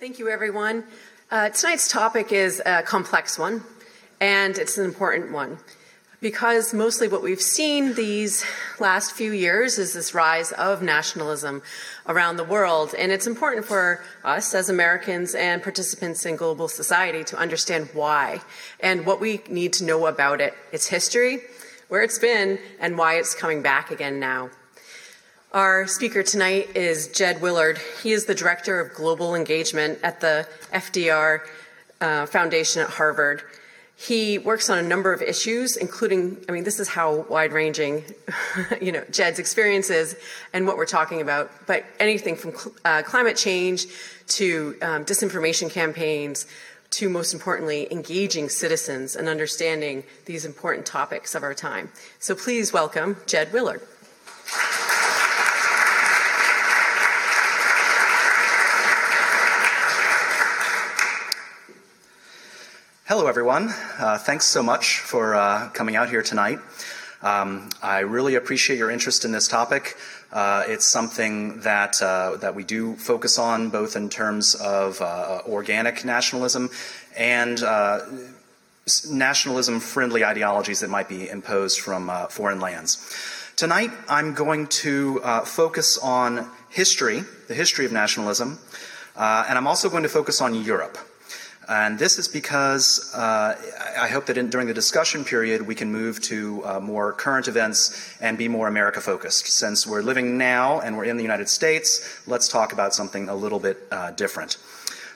Thank 0.00 0.18
you, 0.18 0.30
everyone. 0.30 0.84
Uh, 1.30 1.50
tonight's 1.50 1.86
topic 1.86 2.32
is 2.32 2.62
a 2.64 2.80
complex 2.82 3.38
one, 3.38 3.62
and 4.18 4.56
it's 4.56 4.78
an 4.78 4.86
important 4.86 5.30
one 5.30 5.58
because 6.22 6.72
mostly 6.72 7.06
what 7.06 7.22
we've 7.22 7.42
seen 7.42 7.92
these 7.92 8.42
last 8.78 9.12
few 9.12 9.30
years 9.30 9.76
is 9.76 9.92
this 9.92 10.14
rise 10.14 10.52
of 10.52 10.80
nationalism 10.80 11.60
around 12.08 12.38
the 12.38 12.44
world. 12.44 12.94
And 12.98 13.12
it's 13.12 13.26
important 13.26 13.66
for 13.66 14.02
us 14.24 14.54
as 14.54 14.70
Americans 14.70 15.34
and 15.34 15.62
participants 15.62 16.24
in 16.24 16.36
global 16.36 16.68
society 16.68 17.22
to 17.24 17.36
understand 17.36 17.90
why 17.92 18.40
and 18.80 19.04
what 19.04 19.20
we 19.20 19.42
need 19.50 19.74
to 19.74 19.84
know 19.84 20.06
about 20.06 20.40
it, 20.40 20.54
its 20.72 20.86
history, 20.86 21.40
where 21.88 22.02
it's 22.02 22.18
been, 22.18 22.58
and 22.80 22.96
why 22.96 23.16
it's 23.16 23.34
coming 23.34 23.60
back 23.60 23.90
again 23.90 24.18
now. 24.18 24.48
Our 25.52 25.88
speaker 25.88 26.22
tonight 26.22 26.76
is 26.76 27.08
Jed 27.08 27.42
Willard. 27.42 27.80
He 28.04 28.12
is 28.12 28.26
the 28.26 28.36
Director 28.36 28.78
of 28.78 28.94
Global 28.94 29.34
Engagement 29.34 29.98
at 30.04 30.20
the 30.20 30.46
FDR 30.72 31.40
uh, 32.00 32.26
Foundation 32.26 32.82
at 32.82 32.88
Harvard. 32.88 33.42
He 33.96 34.38
works 34.38 34.70
on 34.70 34.78
a 34.78 34.82
number 34.82 35.12
of 35.12 35.22
issues, 35.22 35.76
including, 35.76 36.44
I 36.48 36.52
mean, 36.52 36.62
this 36.62 36.78
is 36.78 36.86
how 36.88 37.26
wide 37.28 37.52
ranging, 37.52 38.04
you 38.80 38.92
know, 38.92 39.02
Jed's 39.10 39.40
experience 39.40 39.90
is 39.90 40.16
and 40.52 40.68
what 40.68 40.76
we're 40.76 40.86
talking 40.86 41.20
about, 41.20 41.50
but 41.66 41.84
anything 41.98 42.36
from 42.36 42.54
cl- 42.54 42.74
uh, 42.84 43.02
climate 43.02 43.36
change 43.36 43.86
to 44.28 44.76
um, 44.82 45.04
disinformation 45.04 45.68
campaigns 45.68 46.46
to, 46.90 47.08
most 47.08 47.34
importantly, 47.34 47.88
engaging 47.90 48.48
citizens 48.48 49.16
and 49.16 49.26
understanding 49.26 50.04
these 50.26 50.44
important 50.44 50.86
topics 50.86 51.34
of 51.34 51.42
our 51.42 51.54
time. 51.54 51.90
So 52.20 52.36
please 52.36 52.72
welcome 52.72 53.16
Jed 53.26 53.52
Willard. 53.52 53.80
Hello, 63.10 63.26
everyone. 63.26 63.74
Uh, 63.98 64.18
thanks 64.18 64.46
so 64.46 64.62
much 64.62 65.00
for 65.00 65.34
uh, 65.34 65.68
coming 65.70 65.96
out 65.96 66.08
here 66.08 66.22
tonight. 66.22 66.60
Um, 67.22 67.68
I 67.82 67.98
really 68.06 68.36
appreciate 68.36 68.76
your 68.76 68.88
interest 68.88 69.24
in 69.24 69.32
this 69.32 69.48
topic. 69.48 69.96
Uh, 70.32 70.62
it's 70.68 70.86
something 70.86 71.58
that 71.62 72.00
uh, 72.00 72.36
that 72.36 72.54
we 72.54 72.62
do 72.62 72.94
focus 72.94 73.36
on, 73.36 73.68
both 73.68 73.96
in 73.96 74.10
terms 74.10 74.54
of 74.54 75.02
uh, 75.02 75.42
organic 75.48 76.04
nationalism 76.04 76.70
and 77.16 77.64
uh, 77.64 78.02
nationalism-friendly 79.10 80.24
ideologies 80.24 80.78
that 80.78 80.88
might 80.88 81.08
be 81.08 81.28
imposed 81.28 81.80
from 81.80 82.12
foreign 82.28 82.60
lands. 82.60 83.12
Tonight, 83.56 83.90
I'm 84.08 84.34
going 84.34 84.68
to 84.84 85.18
focus 85.46 85.98
on 85.98 86.48
history, 86.68 87.24
the 87.48 87.54
history 87.54 87.86
of 87.86 87.90
nationalism, 87.90 88.60
and 89.16 89.58
I'm 89.58 89.66
also 89.66 89.90
going 89.90 90.04
to 90.04 90.08
focus 90.08 90.40
on 90.40 90.54
Europe. 90.54 90.96
And 91.68 91.98
this 91.98 92.18
is 92.18 92.26
because 92.26 93.14
uh, 93.14 93.54
I 93.96 94.08
hope 94.08 94.26
that 94.26 94.36
in, 94.36 94.50
during 94.50 94.66
the 94.66 94.74
discussion 94.74 95.24
period 95.24 95.62
we 95.62 95.74
can 95.74 95.92
move 95.92 96.20
to 96.22 96.64
uh, 96.64 96.80
more 96.80 97.12
current 97.12 97.46
events 97.46 98.16
and 98.20 98.36
be 98.36 98.48
more 98.48 98.66
America 98.66 99.00
focused. 99.00 99.46
Since 99.46 99.86
we're 99.86 100.02
living 100.02 100.36
now 100.36 100.80
and 100.80 100.96
we're 100.96 101.04
in 101.04 101.16
the 101.16 101.22
United 101.22 101.48
States, 101.48 102.22
let's 102.26 102.48
talk 102.48 102.72
about 102.72 102.92
something 102.94 103.28
a 103.28 103.34
little 103.34 103.60
bit 103.60 103.86
uh, 103.90 104.10
different. 104.12 104.56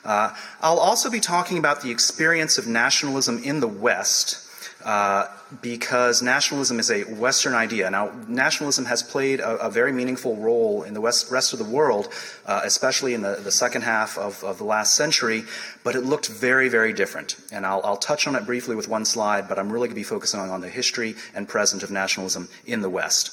Uh, 0.05 0.33
I'll 0.61 0.79
also 0.79 1.09
be 1.09 1.19
talking 1.19 1.57
about 1.57 1.81
the 1.81 1.91
experience 1.91 2.57
of 2.57 2.67
nationalism 2.67 3.41
in 3.43 3.59
the 3.59 3.67
West 3.67 4.44
uh, 4.85 5.27
because 5.63 6.21
nationalism 6.21 6.79
is 6.79 6.91
a 6.91 7.01
Western 7.15 7.55
idea. 7.55 7.89
Now, 7.89 8.11
nationalism 8.27 8.85
has 8.85 9.01
played 9.01 9.39
a, 9.39 9.57
a 9.57 9.69
very 9.69 9.91
meaningful 9.91 10.35
role 10.35 10.83
in 10.83 10.93
the 10.93 11.01
West, 11.01 11.31
rest 11.31 11.53
of 11.53 11.59
the 11.59 11.65
world, 11.65 12.07
uh, 12.45 12.61
especially 12.63 13.15
in 13.15 13.21
the, 13.21 13.39
the 13.43 13.51
second 13.51 13.81
half 13.81 14.15
of, 14.17 14.43
of, 14.43 14.59
the 14.59 14.63
last 14.63 14.95
century, 14.95 15.43
but 15.83 15.95
it 15.95 16.01
looked 16.01 16.27
very, 16.27 16.69
very 16.69 16.93
different. 16.93 17.35
And 17.51 17.65
I'll, 17.65 17.81
I'll 17.83 17.97
touch 17.97 18.27
on 18.27 18.35
it 18.35 18.45
briefly 18.45 18.75
with 18.75 18.87
one 18.87 19.05
slide, 19.05 19.49
but 19.49 19.57
I'm 19.57 19.71
really 19.71 19.87
going 19.87 19.95
to 19.95 20.01
be 20.01 20.03
focusing 20.03 20.39
on, 20.39 20.49
on 20.51 20.61
the 20.61 20.69
history 20.69 21.15
and 21.33 21.47
present 21.47 21.81
of 21.81 21.89
nationalism 21.89 22.47
in 22.67 22.81
the 22.81 22.89
West. 22.89 23.31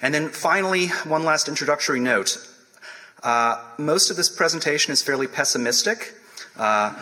And 0.00 0.14
then 0.14 0.30
finally, 0.30 0.88
one 1.04 1.24
last 1.24 1.46
introductory 1.46 2.00
note. 2.00 2.38
Uh, 3.22 3.62
most 3.76 4.10
of 4.10 4.16
this 4.16 4.30
presentation 4.30 4.92
is 4.92 5.02
fairly 5.02 5.26
pessimistic. 5.26 6.14
Uh, 6.56 6.94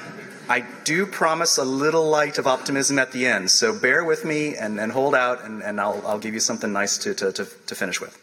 I 0.48 0.64
do 0.84 1.06
promise 1.06 1.58
a 1.58 1.64
little 1.64 2.08
light 2.08 2.38
of 2.38 2.46
optimism 2.46 2.98
at 2.98 3.12
the 3.12 3.26
end, 3.26 3.50
so 3.50 3.78
bear 3.78 4.04
with 4.04 4.24
me 4.24 4.56
and, 4.56 4.80
and 4.80 4.90
hold 4.90 5.14
out, 5.14 5.44
and, 5.44 5.62
and 5.62 5.80
I'll, 5.80 6.02
I'll, 6.06 6.18
give 6.18 6.34
you 6.34 6.40
something 6.40 6.72
nice 6.72 6.98
to, 6.98 7.14
to, 7.14 7.32
to, 7.32 7.44
to 7.44 7.74
finish 7.74 8.00
with. 8.00 8.18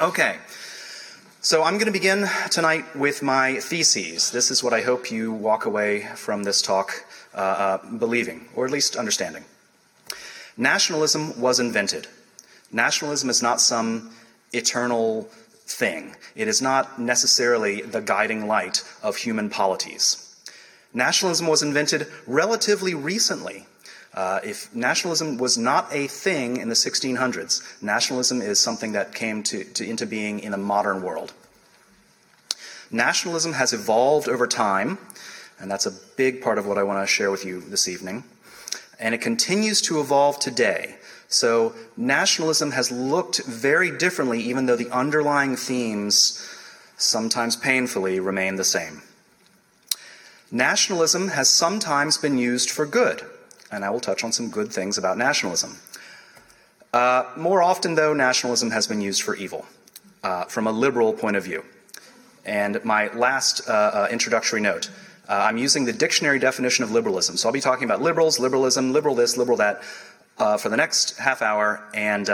Okay, 0.00 0.38
so 1.40 1.62
I'm 1.62 1.74
going 1.74 1.86
to 1.86 1.92
begin 1.92 2.26
tonight 2.50 2.84
with 2.96 3.22
my 3.22 3.60
theses. 3.60 4.32
This 4.32 4.50
is 4.50 4.62
what 4.62 4.72
I 4.72 4.80
hope 4.80 5.10
you 5.10 5.32
walk 5.32 5.66
away 5.66 6.08
from 6.16 6.42
this 6.42 6.62
talk 6.62 7.04
uh, 7.32 7.38
uh, 7.38 7.90
believing, 7.98 8.48
or 8.56 8.64
at 8.64 8.72
least 8.72 8.96
understanding. 8.96 9.44
Nationalism 10.56 11.40
was 11.40 11.60
invented. 11.60 12.08
Nationalism 12.72 13.30
is 13.30 13.40
not 13.40 13.60
some 13.60 14.10
eternal 14.52 15.28
thing. 15.68 16.16
It 16.34 16.48
is 16.48 16.62
not 16.62 16.98
necessarily 16.98 17.82
the 17.82 18.00
guiding 18.00 18.46
light 18.46 18.82
of 19.02 19.16
human 19.16 19.50
polities. 19.50 20.24
Nationalism 20.94 21.46
was 21.46 21.62
invented 21.62 22.06
relatively 22.26 22.94
recently. 22.94 23.66
Uh, 24.14 24.40
if 24.42 24.74
nationalism 24.74 25.36
was 25.36 25.58
not 25.58 25.86
a 25.92 26.06
thing 26.06 26.56
in 26.56 26.68
the 26.70 26.74
1600s, 26.74 27.82
nationalism 27.82 28.40
is 28.40 28.58
something 28.58 28.92
that 28.92 29.14
came 29.14 29.42
to, 29.42 29.64
to, 29.64 29.88
into 29.88 30.06
being 30.06 30.40
in 30.40 30.52
the 30.52 30.58
modern 30.58 31.02
world. 31.02 31.32
Nationalism 32.90 33.52
has 33.52 33.74
evolved 33.74 34.28
over 34.28 34.46
time, 34.46 34.96
and 35.60 35.70
that's 35.70 35.84
a 35.84 35.92
big 36.16 36.40
part 36.40 36.56
of 36.56 36.66
what 36.66 36.78
I 36.78 36.82
want 36.82 37.06
to 37.06 37.06
share 37.06 37.30
with 37.30 37.44
you 37.44 37.60
this 37.60 37.86
evening. 37.86 38.24
And 38.98 39.14
it 39.14 39.20
continues 39.20 39.80
to 39.82 40.00
evolve 40.00 40.38
today. 40.38 40.96
So, 41.28 41.74
nationalism 41.96 42.70
has 42.70 42.90
looked 42.90 43.44
very 43.44 43.90
differently, 43.90 44.40
even 44.40 44.64
though 44.64 44.76
the 44.76 44.90
underlying 44.90 45.56
themes, 45.56 46.42
sometimes 46.96 47.54
painfully, 47.54 48.18
remain 48.18 48.56
the 48.56 48.64
same. 48.64 49.02
Nationalism 50.50 51.28
has 51.28 51.50
sometimes 51.50 52.16
been 52.16 52.38
used 52.38 52.70
for 52.70 52.86
good, 52.86 53.22
and 53.70 53.84
I 53.84 53.90
will 53.90 54.00
touch 54.00 54.24
on 54.24 54.32
some 54.32 54.48
good 54.48 54.72
things 54.72 54.96
about 54.96 55.18
nationalism. 55.18 55.76
Uh, 56.94 57.24
more 57.36 57.62
often, 57.62 57.94
though, 57.94 58.14
nationalism 58.14 58.70
has 58.70 58.86
been 58.86 59.02
used 59.02 59.20
for 59.22 59.36
evil 59.36 59.66
uh, 60.22 60.44
from 60.44 60.66
a 60.66 60.72
liberal 60.72 61.12
point 61.12 61.36
of 61.36 61.44
view. 61.44 61.62
And 62.46 62.82
my 62.82 63.12
last 63.12 63.68
uh, 63.68 63.72
uh 63.72 64.08
introductory 64.10 64.62
note 64.62 64.88
uh, 65.28 65.34
I'm 65.34 65.58
using 65.58 65.84
the 65.84 65.92
dictionary 65.92 66.38
definition 66.38 66.84
of 66.84 66.90
liberalism. 66.90 67.36
So 67.36 67.48
I'll 67.48 67.52
be 67.52 67.60
talking 67.60 67.84
about 67.84 68.00
liberals, 68.00 68.38
liberalism, 68.38 68.94
liberal 68.94 69.14
this, 69.14 69.36
liberal 69.36 69.58
that 69.58 69.82
uh, 70.38 70.56
for 70.56 70.68
the 70.68 70.76
next 70.76 71.18
half 71.18 71.42
hour, 71.42 71.82
and 71.94 72.28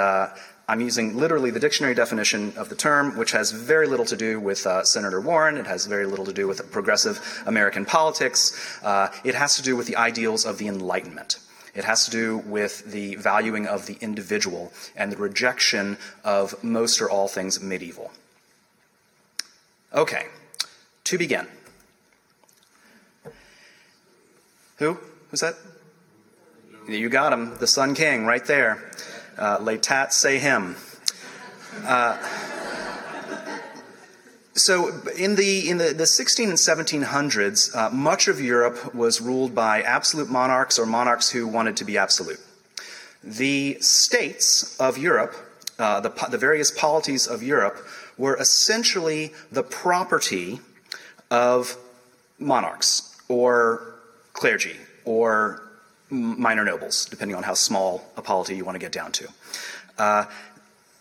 I'm 0.66 0.80
using 0.80 1.16
literally 1.16 1.50
the 1.50 1.60
dictionary 1.60 1.94
definition 1.94 2.54
of 2.56 2.70
the 2.70 2.74
term, 2.74 3.18
which 3.18 3.32
has 3.32 3.52
very 3.52 3.86
little 3.86 4.06
to 4.06 4.16
do 4.16 4.40
with 4.40 4.66
uh, 4.66 4.82
Senator 4.82 5.20
Warren. 5.20 5.58
It 5.58 5.66
has 5.66 5.84
very 5.84 6.06
little 6.06 6.24
to 6.24 6.32
do 6.32 6.48
with 6.48 6.70
progressive 6.72 7.42
American 7.44 7.84
politics. 7.84 8.80
Uh, 8.82 9.12
it 9.24 9.34
has 9.34 9.56
to 9.56 9.62
do 9.62 9.76
with 9.76 9.86
the 9.86 9.96
ideals 9.96 10.46
of 10.46 10.56
the 10.56 10.66
Enlightenment. 10.66 11.38
It 11.74 11.84
has 11.84 12.06
to 12.06 12.10
do 12.10 12.38
with 12.38 12.90
the 12.90 13.16
valuing 13.16 13.66
of 13.66 13.86
the 13.86 13.98
individual 14.00 14.72
and 14.96 15.12
the 15.12 15.18
rejection 15.18 15.98
of 16.24 16.62
most 16.64 17.02
or 17.02 17.10
all 17.10 17.28
things 17.28 17.60
medieval. 17.60 18.10
Okay, 19.92 20.28
to 21.04 21.18
begin. 21.18 21.46
Who? 24.78 24.98
Who's 25.30 25.40
that? 25.40 25.56
You 26.86 27.08
got 27.08 27.32
him, 27.32 27.56
the 27.58 27.66
Sun 27.66 27.94
King, 27.94 28.26
right 28.26 28.44
there. 28.44 28.82
Uh, 29.38 29.58
L'état 29.58 30.12
c'est 30.12 30.38
him. 30.38 30.76
Uh, 31.82 32.18
so 34.52 34.88
in 35.16 35.34
the 35.34 35.70
in 35.70 35.78
the, 35.78 35.94
the 35.94 36.06
16 36.06 36.50
and 36.50 36.58
1700s, 36.58 37.74
uh, 37.74 37.88
much 37.88 38.28
of 38.28 38.38
Europe 38.38 38.94
was 38.94 39.22
ruled 39.22 39.54
by 39.54 39.80
absolute 39.80 40.28
monarchs 40.28 40.78
or 40.78 40.84
monarchs 40.84 41.30
who 41.30 41.48
wanted 41.48 41.76
to 41.78 41.84
be 41.86 41.96
absolute. 41.96 42.38
The 43.22 43.78
states 43.80 44.78
of 44.78 44.98
Europe, 44.98 45.34
uh, 45.78 46.00
the, 46.00 46.10
the 46.30 46.38
various 46.38 46.70
polities 46.70 47.26
of 47.26 47.42
Europe, 47.42 47.78
were 48.18 48.36
essentially 48.36 49.32
the 49.50 49.62
property 49.62 50.60
of 51.30 51.78
monarchs 52.38 53.18
or 53.28 53.96
clergy 54.34 54.76
or 55.06 55.63
minor 56.14 56.64
nobles, 56.64 57.06
depending 57.06 57.36
on 57.36 57.42
how 57.42 57.54
small 57.54 58.04
a 58.16 58.22
polity 58.22 58.56
you 58.56 58.64
want 58.64 58.76
to 58.76 58.80
get 58.80 58.92
down 58.92 59.12
to. 59.12 59.28
Uh, 59.98 60.24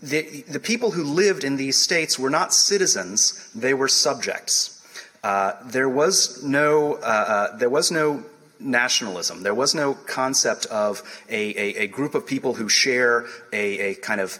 the, 0.01 0.42
the 0.50 0.60
people 0.60 0.92
who 0.92 1.04
lived 1.04 1.44
in 1.44 1.56
these 1.56 1.77
states 1.77 2.19
were 2.19 2.30
not 2.30 2.54
citizens, 2.54 3.50
they 3.56 3.74
were 3.74 3.88
subjects. 3.88 4.81
Uh, 5.24 5.54
there 5.63 5.88
was 5.88 6.44
no, 6.44 6.95
uh, 6.95 6.98
uh 6.98 7.57
there 7.57 7.69
was 7.69 7.89
no 7.89 8.24
nationalism. 8.60 9.44
There 9.44 9.56
was 9.56 9.74
no 9.74 9.94
concept 9.94 10.65
of 10.68 11.01
a, 11.30 11.57
a, 11.57 11.83
a 11.83 11.88
group 11.88 12.16
of 12.16 12.25
people 12.25 12.56
who 12.56 12.69
share 12.69 13.25
a, 13.51 13.80
a, 13.80 13.95
kind 13.95 14.21
of 14.21 14.39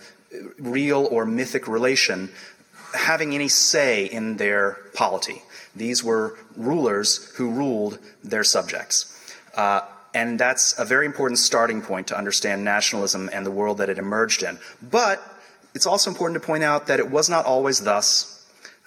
real 0.58 1.08
or 1.12 1.26
mythic 1.26 1.68
relation 1.68 2.30
having 2.94 3.34
any 3.34 3.48
say 3.48 4.06
in 4.06 4.38
their 4.38 4.78
polity. 4.94 5.42
These 5.76 6.04
were 6.04 6.38
rulers 6.56 7.34
who 7.36 7.50
ruled 7.50 8.00
their 8.24 8.44
subjects. 8.44 9.10
Uh, 9.56 9.81
and 10.13 10.39
that's 10.39 10.77
a 10.77 10.86
very 10.86 11.06
important 11.06 11.39
starting 11.39 11.81
point 11.81 12.07
to 12.07 12.18
understand 12.18 12.63
nationalism 12.63 13.30
and 13.33 13.45
the 13.45 13.51
world 13.51 13.80
that 13.80 13.89
it 13.89 13.98
emerged 13.98 14.44
in. 14.44 14.60
But 14.81 15.21
it's 15.74 15.86
also 15.86 16.10
important 16.10 16.39
to 16.42 16.45
point 16.45 16.63
out 16.63 16.88
that 16.88 17.00
it 17.00 17.10
was 17.10 17.30
not 17.30 17.45
always 17.45 17.81
thus. 17.81 18.30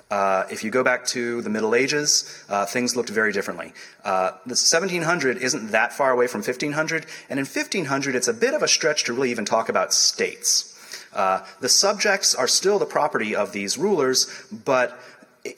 Uh, 0.09 0.45
if 0.51 0.63
you 0.63 0.71
go 0.71 0.85
back 0.85 1.05
to 1.05 1.43
the 1.43 1.51
Middle 1.51 1.75
Ages, 1.75 2.45
uh, 2.49 2.65
things 2.65 2.95
looked 2.95 3.11
very 3.11 3.33
differently. 3.33 3.73
Uh, 4.05 4.31
the 4.47 4.55
1700 4.55 5.39
isn't 5.39 5.73
that 5.73 5.93
far 5.93 6.13
away 6.13 6.29
from 6.29 6.43
1500, 6.43 7.07
and 7.29 7.41
in 7.41 7.45
1500 7.45 8.15
it's 8.15 8.29
a 8.29 8.33
bit 8.33 8.55
of 8.55 8.63
a 8.63 8.69
stretch 8.69 9.05
to 9.05 9.13
really 9.13 9.33
even 9.33 9.45
talk 9.45 9.69
about 9.69 9.93
states. 9.93 10.75
Uh, 11.13 11.45
the 11.61 11.69
subjects 11.69 12.35
are 12.35 12.47
still 12.47 12.79
the 12.79 12.87
property 12.87 13.35
of 13.35 13.53
these 13.53 13.77
rulers, 13.77 14.47
but 14.53 14.97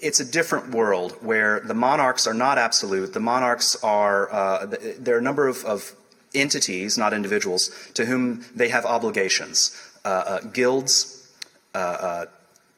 it's 0.00 0.20
a 0.20 0.25
different 0.25 0.70
world 0.70 1.12
where 1.20 1.61
the 1.61 1.75
monarchs 1.75 2.26
are 2.26 2.35
not 2.35 2.58
absolute. 2.58 3.12
The 3.12 3.20
monarchs 3.20 3.76
are, 3.82 4.32
uh, 4.32 4.67
there 4.99 5.14
are 5.17 5.19
a 5.19 5.23
number 5.23 5.49
of, 5.49 5.64
of, 5.64 5.94
entities, 6.35 6.99
not 6.99 7.14
individuals, 7.14 7.70
to 7.94 8.05
whom 8.05 8.44
they 8.55 8.69
have 8.69 8.85
obligations. 8.85 9.75
Uh, 10.05 10.08
uh, 10.08 10.40
guilds, 10.40 11.29
uh, 11.75 11.79
uh, 11.79 12.26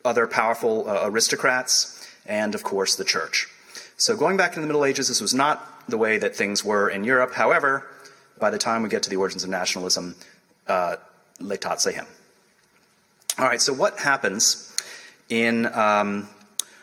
other 0.04 0.26
powerful 0.26 0.88
uh, 0.88 1.02
aristocrats, 1.04 2.08
and 2.26 2.56
of 2.56 2.64
course 2.64 2.96
the 2.96 3.04
church. 3.04 3.46
So 3.96 4.16
going 4.16 4.36
back 4.36 4.56
in 4.56 4.62
the 4.62 4.66
Middle 4.66 4.84
Ages, 4.84 5.06
this 5.06 5.20
was 5.20 5.32
not 5.32 5.88
the 5.88 5.98
way 5.98 6.18
that 6.18 6.34
things 6.34 6.64
were 6.64 6.88
in 6.88 7.04
Europe. 7.04 7.34
However, 7.34 7.86
by 8.40 8.50
the 8.50 8.58
time 8.58 8.82
we 8.82 8.88
get 8.88 9.02
to 9.04 9.10
the 9.10 9.16
origins 9.16 9.44
of 9.44 9.50
nationalism, 9.50 10.16
l'état 10.68 11.78
c'est 11.78 11.94
him. 11.94 12.06
All 13.38 13.46
right, 13.46 13.60
so 13.60 13.72
what 13.72 13.98
happens 13.98 14.74
in 15.28 15.66
um, 15.66 16.28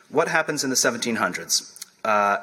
what 0.09 0.27
happens 0.27 0.63
in 0.63 0.69
the 0.69 0.75
1700s? 0.75 1.85
Uh, 2.03 2.37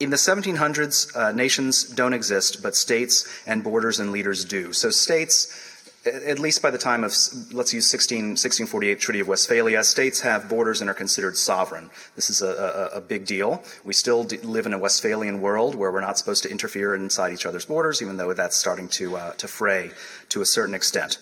in 0.00 0.10
the 0.10 0.16
1700s, 0.16 1.16
uh, 1.16 1.32
nations 1.32 1.84
don't 1.84 2.12
exist, 2.12 2.62
but 2.62 2.74
states 2.74 3.42
and 3.46 3.62
borders 3.62 4.00
and 4.00 4.12
leaders 4.12 4.44
do. 4.44 4.72
So 4.72 4.90
states, 4.90 5.90
at 6.04 6.38
least 6.38 6.60
by 6.60 6.70
the 6.70 6.78
time 6.78 7.04
of, 7.04 7.14
let's 7.52 7.72
use 7.72 7.88
16, 7.88 8.30
1648 8.30 9.00
Treaty 9.00 9.20
of 9.20 9.28
Westphalia, 9.28 9.84
states 9.84 10.20
have 10.20 10.48
borders 10.48 10.80
and 10.80 10.90
are 10.90 10.94
considered 10.94 11.36
sovereign. 11.36 11.90
This 12.16 12.28
is 12.28 12.42
a, 12.42 12.90
a, 12.92 12.98
a 12.98 13.00
big 13.00 13.24
deal. 13.24 13.62
We 13.84 13.94
still 13.94 14.24
live 14.24 14.66
in 14.66 14.74
a 14.74 14.78
Westphalian 14.78 15.40
world 15.40 15.76
where 15.76 15.92
we're 15.92 16.00
not 16.00 16.18
supposed 16.18 16.42
to 16.42 16.50
interfere 16.50 16.96
inside 16.96 17.32
each 17.32 17.46
other's 17.46 17.64
borders, 17.64 18.02
even 18.02 18.16
though 18.16 18.32
that's 18.34 18.56
starting 18.56 18.88
to, 18.88 19.16
uh, 19.16 19.32
to 19.34 19.48
fray 19.48 19.92
to 20.30 20.42
a 20.42 20.46
certain 20.46 20.74
extent. 20.74 21.18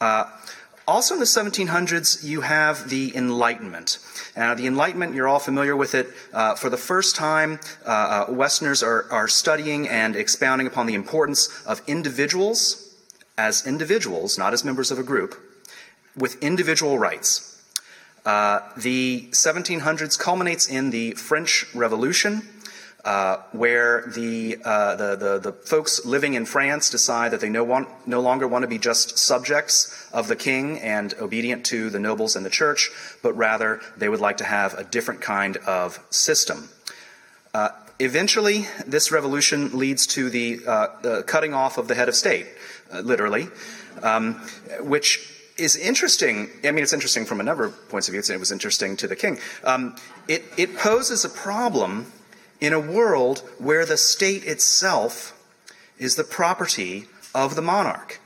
Uh, 0.00 0.24
also 0.86 1.14
in 1.14 1.20
the 1.20 1.26
1700s, 1.26 2.24
you 2.24 2.40
have 2.42 2.88
the 2.88 3.16
Enlightenment. 3.16 3.98
Now, 4.36 4.54
the 4.54 4.66
Enlightenment, 4.66 5.14
you're 5.14 5.28
all 5.28 5.38
familiar 5.38 5.76
with 5.76 5.94
it. 5.94 6.08
Uh, 6.32 6.54
for 6.54 6.70
the 6.70 6.76
first 6.76 7.16
time, 7.16 7.60
uh, 7.86 8.24
uh, 8.28 8.32
Westerners 8.32 8.82
are, 8.82 9.06
are 9.10 9.28
studying 9.28 9.88
and 9.88 10.16
expounding 10.16 10.66
upon 10.66 10.86
the 10.86 10.94
importance 10.94 11.48
of 11.66 11.82
individuals 11.86 12.94
as 13.38 13.66
individuals, 13.66 14.38
not 14.38 14.52
as 14.52 14.64
members 14.64 14.90
of 14.90 14.98
a 14.98 15.02
group, 15.02 15.34
with 16.16 16.42
individual 16.42 16.98
rights. 16.98 17.48
Uh, 18.24 18.60
the 18.76 19.28
1700s 19.32 20.18
culminates 20.18 20.68
in 20.68 20.90
the 20.90 21.12
French 21.12 21.66
Revolution, 21.74 22.42
uh, 23.04 23.38
where 23.50 24.04
the, 24.14 24.58
uh, 24.64 24.94
the, 24.94 25.16
the, 25.16 25.38
the, 25.38 25.52
folks 25.52 26.04
living 26.04 26.34
in 26.34 26.46
France 26.46 26.88
decide 26.88 27.32
that 27.32 27.40
they 27.40 27.48
no, 27.48 27.64
want, 27.64 27.88
no 28.06 28.20
longer 28.20 28.46
want 28.46 28.62
to 28.62 28.68
be 28.68 28.78
just 28.78 29.18
subjects 29.18 30.08
of 30.12 30.28
the 30.28 30.36
king 30.36 30.78
and 30.78 31.12
obedient 31.20 31.66
to 31.66 31.90
the 31.90 31.98
nobles 31.98 32.36
and 32.36 32.46
the 32.46 32.50
church, 32.50 32.90
but 33.20 33.32
rather 33.32 33.80
they 33.96 34.08
would 34.08 34.20
like 34.20 34.36
to 34.36 34.44
have 34.44 34.74
a 34.74 34.84
different 34.84 35.20
kind 35.20 35.56
of 35.58 35.98
system. 36.10 36.68
Uh, 37.52 37.70
eventually, 37.98 38.66
this 38.86 39.10
revolution 39.10 39.76
leads 39.76 40.06
to 40.06 40.30
the, 40.30 40.60
uh, 40.64 40.86
the, 41.02 41.22
cutting 41.24 41.54
off 41.54 41.78
of 41.78 41.88
the 41.88 41.96
head 41.96 42.08
of 42.08 42.14
state, 42.14 42.46
uh, 42.92 43.00
literally, 43.00 43.48
um, 44.04 44.34
which 44.80 45.28
is 45.58 45.74
interesting. 45.76 46.48
I 46.62 46.70
mean, 46.70 46.84
it's 46.84 46.92
interesting 46.92 47.24
from 47.24 47.40
a 47.40 47.42
number 47.42 47.64
of 47.64 47.88
points 47.88 48.06
of 48.06 48.12
view. 48.12 48.22
It 48.32 48.38
was 48.38 48.52
interesting 48.52 48.96
to 48.98 49.08
the 49.08 49.16
king. 49.16 49.38
Um, 49.64 49.96
it, 50.28 50.44
it 50.56 50.76
poses 50.76 51.24
a 51.24 51.28
problem 51.28 52.06
in 52.62 52.72
a 52.72 52.78
world 52.78 53.40
where 53.58 53.84
the 53.84 53.96
state 53.96 54.44
itself 54.44 55.36
is 55.98 56.14
the 56.14 56.22
property 56.22 57.06
of 57.34 57.56
the 57.56 57.60
monarch. 57.60 58.20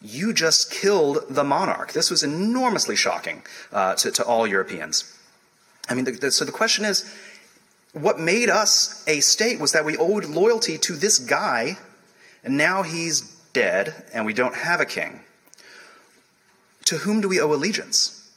You 0.00 0.32
just 0.32 0.70
killed 0.70 1.26
the 1.28 1.44
monarch. 1.44 1.92
This 1.92 2.10
was 2.10 2.22
enormously 2.22 2.96
shocking 2.96 3.42
uh, 3.70 3.94
to, 3.96 4.10
to, 4.12 4.24
all 4.24 4.46
Europeans. 4.46 5.14
I 5.90 5.94
mean, 5.94 6.06
the, 6.06 6.12
the, 6.12 6.30
so 6.30 6.46
the 6.46 6.52
question 6.52 6.86
is 6.86 7.04
what 7.92 8.18
made 8.18 8.48
us 8.48 9.04
a 9.06 9.20
state 9.20 9.60
was 9.60 9.72
that 9.72 9.84
we 9.84 9.94
owed 9.98 10.24
loyalty 10.24 10.78
to 10.78 10.94
this 10.94 11.18
guy, 11.18 11.76
and 12.42 12.56
now 12.56 12.82
he's 12.82 13.20
dead, 13.52 14.06
and 14.14 14.24
we 14.24 14.32
don't 14.32 14.54
have 14.54 14.80
a 14.80 14.86
king. 14.86 15.20
To 16.86 16.98
whom 16.98 17.20
do 17.20 17.28
we 17.28 17.40
owe 17.40 17.52
allegiance? 17.52 18.30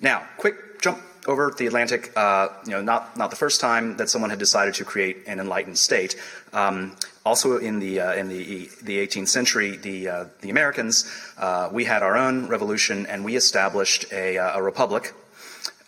Now, 0.00 0.22
quick 0.38 0.80
jump 0.80 1.02
over 1.30 1.54
the 1.56 1.66
Atlantic, 1.66 2.12
uh, 2.16 2.48
you 2.64 2.72
know, 2.72 2.82
not, 2.82 3.16
not 3.16 3.30
the 3.30 3.36
first 3.36 3.60
time 3.60 3.96
that 3.98 4.10
someone 4.10 4.30
had 4.30 4.38
decided 4.38 4.74
to 4.74 4.84
create 4.84 5.18
an 5.26 5.38
enlightened 5.38 5.78
state. 5.78 6.16
Um, 6.52 6.96
also 7.24 7.56
in 7.58 7.78
the, 7.78 8.00
uh, 8.00 8.14
in 8.14 8.28
the, 8.28 8.68
the 8.82 9.06
18th 9.06 9.28
century, 9.28 9.76
the, 9.76 10.08
uh, 10.08 10.24
the 10.40 10.50
Americans, 10.50 11.10
uh, 11.38 11.68
we 11.70 11.84
had 11.84 12.02
our 12.02 12.16
own 12.16 12.48
revolution 12.48 13.06
and 13.06 13.24
we 13.24 13.36
established 13.36 14.04
a, 14.12 14.38
uh, 14.38 14.58
a 14.58 14.62
republic 14.62 15.14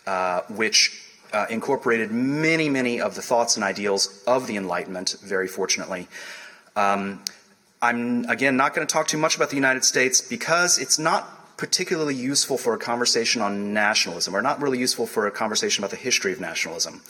uh, 0.07 0.41
which 0.49 0.99
incorporated 1.49 2.11
many, 2.11 2.69
many 2.69 3.01
of 3.01 3.15
the 3.15 3.21
thoughts 3.21 3.55
and 3.55 3.63
ideals 3.63 4.23
of 4.27 4.45
the 4.45 4.55
Enlightenment, 4.55 5.15
very 5.23 5.47
fortunately. 5.47 6.07
Um, 6.75 7.23
I'm, 7.81 8.25
again, 8.29 8.55
not 8.55 8.75
going 8.75 8.85
to 8.85 8.93
talk 8.93 9.07
too 9.07 9.17
much 9.17 9.35
about 9.35 9.49
the 9.49 9.55
United 9.55 9.83
States 9.83 10.21
because 10.21 10.77
it's 10.77 10.99
not 10.99 11.42
particularly 11.57 12.15
useful 12.15 12.57
for 12.57 12.73
a 12.73 12.79
conversation 12.79 13.41
on 13.41 13.73
nationalism, 13.73 14.35
or 14.35 14.41
not 14.41 14.61
really 14.61 14.79
useful 14.79 15.05
for 15.05 15.27
a 15.27 15.31
conversation 15.31 15.83
about 15.83 15.91
the 15.91 15.97
history 15.97 16.33
of 16.33 16.39
nationalism. 16.39 17.01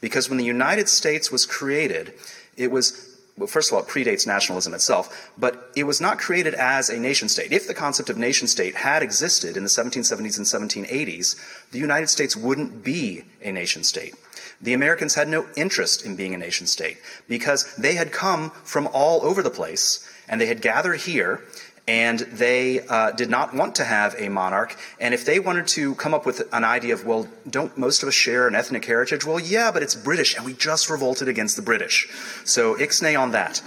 Because 0.00 0.28
when 0.28 0.38
the 0.38 0.44
United 0.44 0.88
States 0.88 1.30
was 1.30 1.46
created, 1.46 2.14
it 2.56 2.70
was 2.70 3.16
well, 3.38 3.46
first 3.46 3.70
of 3.70 3.76
all, 3.76 3.82
it 3.82 3.88
predates 3.88 4.26
nationalism 4.26 4.72
itself, 4.72 5.30
but 5.36 5.70
it 5.76 5.84
was 5.84 6.00
not 6.00 6.18
created 6.18 6.54
as 6.54 6.88
a 6.88 6.98
nation 6.98 7.28
state. 7.28 7.52
If 7.52 7.66
the 7.66 7.74
concept 7.74 8.08
of 8.08 8.16
nation 8.16 8.48
state 8.48 8.76
had 8.76 9.02
existed 9.02 9.58
in 9.58 9.62
the 9.62 9.68
1770s 9.68 10.38
and 10.38 10.86
1780s, 10.86 11.70
the 11.70 11.78
United 11.78 12.08
States 12.08 12.34
wouldn't 12.34 12.82
be 12.82 13.24
a 13.42 13.52
nation 13.52 13.84
state. 13.84 14.14
The 14.60 14.72
Americans 14.72 15.14
had 15.14 15.28
no 15.28 15.46
interest 15.54 16.06
in 16.06 16.16
being 16.16 16.32
a 16.34 16.38
nation 16.38 16.66
state 16.66 16.96
because 17.28 17.74
they 17.76 17.94
had 17.94 18.10
come 18.10 18.50
from 18.64 18.88
all 18.90 19.22
over 19.22 19.42
the 19.42 19.50
place 19.50 20.08
and 20.28 20.40
they 20.40 20.46
had 20.46 20.62
gathered 20.62 21.00
here 21.00 21.42
and 21.88 22.20
they 22.20 22.80
uh, 22.80 23.12
did 23.12 23.30
not 23.30 23.54
want 23.54 23.76
to 23.76 23.84
have 23.84 24.14
a 24.18 24.28
monarch. 24.28 24.76
And 24.98 25.14
if 25.14 25.24
they 25.24 25.38
wanted 25.38 25.68
to 25.68 25.94
come 25.94 26.14
up 26.14 26.26
with 26.26 26.52
an 26.52 26.64
idea 26.64 26.94
of, 26.94 27.04
well, 27.04 27.28
don't 27.48 27.76
most 27.78 28.02
of 28.02 28.08
us 28.08 28.14
share 28.14 28.48
an 28.48 28.54
ethnic 28.54 28.84
heritage? 28.84 29.24
Well, 29.24 29.38
yeah, 29.38 29.70
but 29.70 29.82
it's 29.82 29.94
British, 29.94 30.36
and 30.36 30.44
we 30.44 30.52
just 30.52 30.90
revolted 30.90 31.28
against 31.28 31.54
the 31.56 31.62
British. 31.62 32.08
So 32.44 32.74
ixnay 32.74 33.18
on 33.18 33.30
that. 33.32 33.62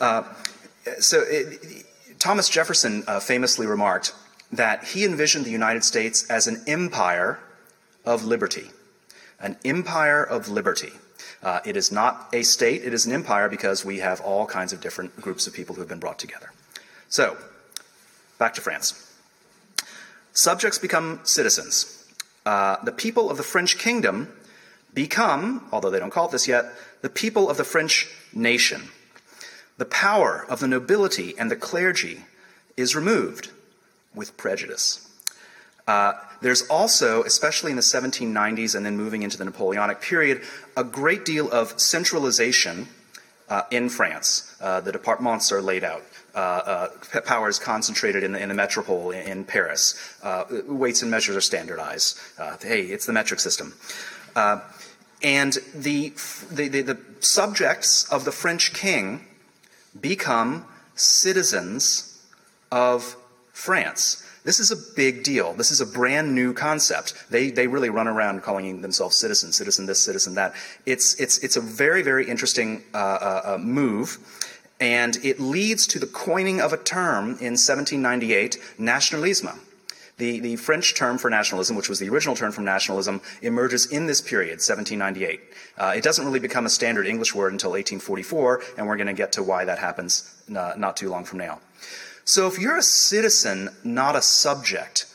Uh, 0.00 0.24
so 0.98 1.22
it, 1.26 1.86
Thomas 2.18 2.48
Jefferson 2.48 3.04
uh, 3.06 3.20
famously 3.20 3.66
remarked 3.66 4.14
that 4.52 4.84
he 4.84 5.04
envisioned 5.04 5.44
the 5.44 5.50
United 5.50 5.84
States 5.84 6.28
as 6.28 6.48
an 6.48 6.62
empire 6.66 7.38
of 8.04 8.24
liberty. 8.24 8.70
An 9.38 9.56
empire 9.64 10.22
of 10.22 10.48
liberty. 10.48 10.92
Uh, 11.42 11.60
it 11.64 11.76
is 11.76 11.90
not 11.90 12.28
a 12.32 12.42
state, 12.42 12.82
it 12.84 12.92
is 12.92 13.06
an 13.06 13.12
empire 13.12 13.48
because 13.48 13.84
we 13.84 14.00
have 14.00 14.20
all 14.20 14.44
kinds 14.44 14.72
of 14.72 14.80
different 14.80 15.18
groups 15.20 15.46
of 15.46 15.54
people 15.54 15.74
who 15.74 15.80
have 15.80 15.88
been 15.88 16.00
brought 16.00 16.18
together. 16.18 16.52
So, 17.08 17.38
Back 18.40 18.54
to 18.54 18.62
France. 18.62 18.94
Subjects 20.32 20.78
become 20.78 21.20
citizens. 21.24 22.10
Uh, 22.46 22.82
the 22.82 22.90
people 22.90 23.30
of 23.30 23.36
the 23.36 23.42
French 23.42 23.76
kingdom 23.76 24.32
become, 24.94 25.68
although 25.70 25.90
they 25.90 25.98
don't 25.98 26.10
call 26.10 26.24
it 26.24 26.32
this 26.32 26.48
yet, 26.48 26.64
the 27.02 27.10
people 27.10 27.50
of 27.50 27.58
the 27.58 27.64
French 27.64 28.08
nation. 28.32 28.88
The 29.76 29.84
power 29.84 30.46
of 30.48 30.58
the 30.58 30.68
nobility 30.68 31.38
and 31.38 31.50
the 31.50 31.56
clergy 31.56 32.24
is 32.78 32.96
removed 32.96 33.50
with 34.14 34.38
prejudice. 34.38 35.06
Uh, 35.86 36.14
there's 36.40 36.62
also, 36.68 37.22
especially 37.24 37.72
in 37.72 37.76
the 37.76 37.82
1790s 37.82 38.74
and 38.74 38.86
then 38.86 38.96
moving 38.96 39.22
into 39.22 39.36
the 39.36 39.44
Napoleonic 39.44 40.00
period, 40.00 40.40
a 40.78 40.82
great 40.82 41.26
deal 41.26 41.50
of 41.50 41.78
centralization 41.78 42.88
uh, 43.50 43.62
in 43.70 43.90
France. 43.90 44.56
Uh, 44.62 44.80
the 44.80 44.92
departments 44.92 45.52
are 45.52 45.60
laid 45.60 45.84
out 45.84 46.02
uh, 46.34 46.38
uh, 46.38 47.20
powers 47.24 47.58
concentrated 47.58 48.22
in 48.22 48.32
the, 48.32 48.42
in 48.42 48.48
the 48.48 48.54
metropole 48.54 49.10
in, 49.10 49.26
in 49.26 49.44
Paris. 49.44 49.94
Uh, 50.22 50.44
weights 50.66 51.02
and 51.02 51.10
measures 51.10 51.36
are 51.36 51.40
standardized. 51.40 52.18
Uh, 52.38 52.56
hey, 52.60 52.82
it's 52.82 53.06
the 53.06 53.12
metric 53.12 53.40
system. 53.40 53.74
Uh, 54.36 54.60
and 55.22 55.58
the, 55.74 56.12
the, 56.50 56.68
the, 56.68 56.82
the 56.82 57.00
subjects 57.20 58.10
of 58.10 58.24
the 58.24 58.32
French 58.32 58.72
king 58.72 59.26
become 60.00 60.64
citizens 60.94 62.22
of 62.70 63.16
France. 63.52 64.26
This 64.42 64.58
is 64.58 64.70
a 64.70 64.76
big 64.96 65.22
deal. 65.22 65.52
This 65.52 65.70
is 65.70 65.82
a 65.82 65.86
brand 65.86 66.34
new 66.34 66.54
concept. 66.54 67.30
They, 67.30 67.50
they 67.50 67.66
really 67.66 67.90
run 67.90 68.08
around 68.08 68.42
calling 68.42 68.80
themselves 68.80 69.16
citizens, 69.16 69.56
citizen 69.56 69.84
this, 69.84 70.02
citizen 70.02 70.34
that. 70.36 70.54
It's, 70.86 71.14
it's, 71.20 71.38
it's 71.38 71.56
a 71.56 71.60
very, 71.60 72.02
very 72.02 72.26
interesting 72.26 72.82
uh, 72.94 73.42
uh 73.44 73.58
move, 73.60 74.18
and 74.80 75.16
it 75.22 75.38
leads 75.38 75.86
to 75.88 75.98
the 75.98 76.06
coining 76.06 76.60
of 76.60 76.72
a 76.72 76.78
term 76.78 77.36
in 77.38 77.56
1798, 77.58 78.58
nationalisme. 78.78 79.60
The, 80.16 80.40
the 80.40 80.56
French 80.56 80.94
term 80.94 81.16
for 81.16 81.30
nationalism, 81.30 81.76
which 81.76 81.88
was 81.88 81.98
the 81.98 82.08
original 82.08 82.36
term 82.36 82.52
for 82.52 82.60
nationalism, 82.60 83.22
emerges 83.40 83.86
in 83.86 84.06
this 84.06 84.20
period, 84.20 84.58
1798. 84.58 85.40
Uh, 85.78 85.94
it 85.96 86.02
doesn't 86.02 86.26
really 86.26 86.40
become 86.40 86.66
a 86.66 86.70
standard 86.70 87.06
English 87.06 87.34
word 87.34 87.52
until 87.52 87.70
1844, 87.70 88.62
and 88.76 88.86
we're 88.86 88.96
going 88.96 89.06
to 89.06 89.14
get 89.14 89.32
to 89.32 89.42
why 89.42 89.64
that 89.64 89.78
happens 89.78 90.42
uh, 90.54 90.74
not 90.76 90.96
too 90.96 91.08
long 91.08 91.24
from 91.24 91.38
now. 91.38 91.60
So 92.24 92.46
if 92.46 92.58
you're 92.58 92.76
a 92.76 92.82
citizen, 92.82 93.70
not 93.82 94.14
a 94.14 94.20
subject, 94.20 95.06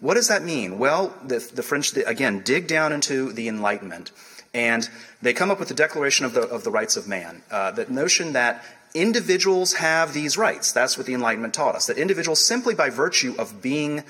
what 0.00 0.14
does 0.14 0.28
that 0.28 0.42
mean? 0.42 0.78
Well, 0.78 1.14
the, 1.22 1.38
the 1.54 1.62
French, 1.62 1.94
again, 1.96 2.40
dig 2.40 2.66
down 2.66 2.92
into 2.92 3.32
the 3.32 3.48
Enlightenment, 3.48 4.10
and 4.54 4.88
they 5.20 5.34
come 5.34 5.50
up 5.50 5.58
with 5.58 5.68
the 5.68 5.74
Declaration 5.74 6.24
of 6.24 6.32
the, 6.32 6.42
of 6.42 6.64
the 6.64 6.70
Rights 6.70 6.96
of 6.96 7.06
Man. 7.06 7.42
Uh, 7.50 7.72
the 7.72 7.86
notion 7.86 8.32
that 8.32 8.64
individuals 9.00 9.74
have 9.74 10.12
these 10.12 10.36
rights. 10.36 10.72
That's 10.72 10.96
what 10.96 11.06
the 11.06 11.14
Enlightenment 11.14 11.54
taught 11.54 11.74
us. 11.74 11.86
That 11.86 11.98
individuals, 11.98 12.44
simply 12.44 12.74
by 12.74 12.90
virtue 12.90 13.34
of 13.38 13.62
being 13.62 14.02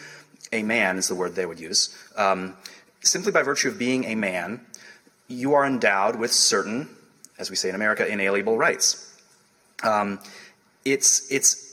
a 0.52 0.62
man, 0.62 0.96
is 0.96 1.08
the 1.08 1.14
word 1.14 1.34
they 1.34 1.46
would 1.46 1.60
use, 1.60 1.96
um, 2.16 2.56
simply 3.02 3.32
by 3.32 3.42
virtue 3.42 3.68
of 3.68 3.78
being 3.78 4.04
a 4.04 4.14
man, 4.14 4.60
you 5.28 5.54
are 5.54 5.66
endowed 5.66 6.16
with 6.16 6.32
certain, 6.32 6.88
as 7.38 7.50
we 7.50 7.56
say 7.56 7.68
in 7.68 7.74
America, 7.74 8.06
inalienable 8.06 8.56
rights. 8.56 9.12
Um, 9.82 10.20
it's, 10.84 11.30
it's 11.32 11.66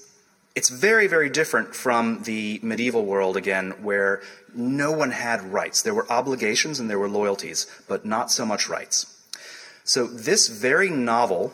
it's 0.56 0.70
very, 0.70 1.08
very 1.08 1.30
different 1.30 1.74
from 1.74 2.24
the 2.24 2.60
medieval 2.62 3.06
world, 3.06 3.38
again, 3.38 3.72
where 3.82 4.22
no 4.54 4.92
one 4.92 5.10
had 5.10 5.42
rights. 5.42 5.82
There 5.82 5.96
were 5.96 6.12
obligations 6.12 6.80
and 6.80 6.90
there 6.90 7.00
were 7.00 7.10
loyalties, 7.10 7.66
but 7.88 8.06
not 8.06 8.30
so 8.30 8.46
much 8.46 8.70
rights. 8.70 9.08
So, 9.84 10.06
this 10.06 10.48
very 10.48 10.90
novel 10.90 11.54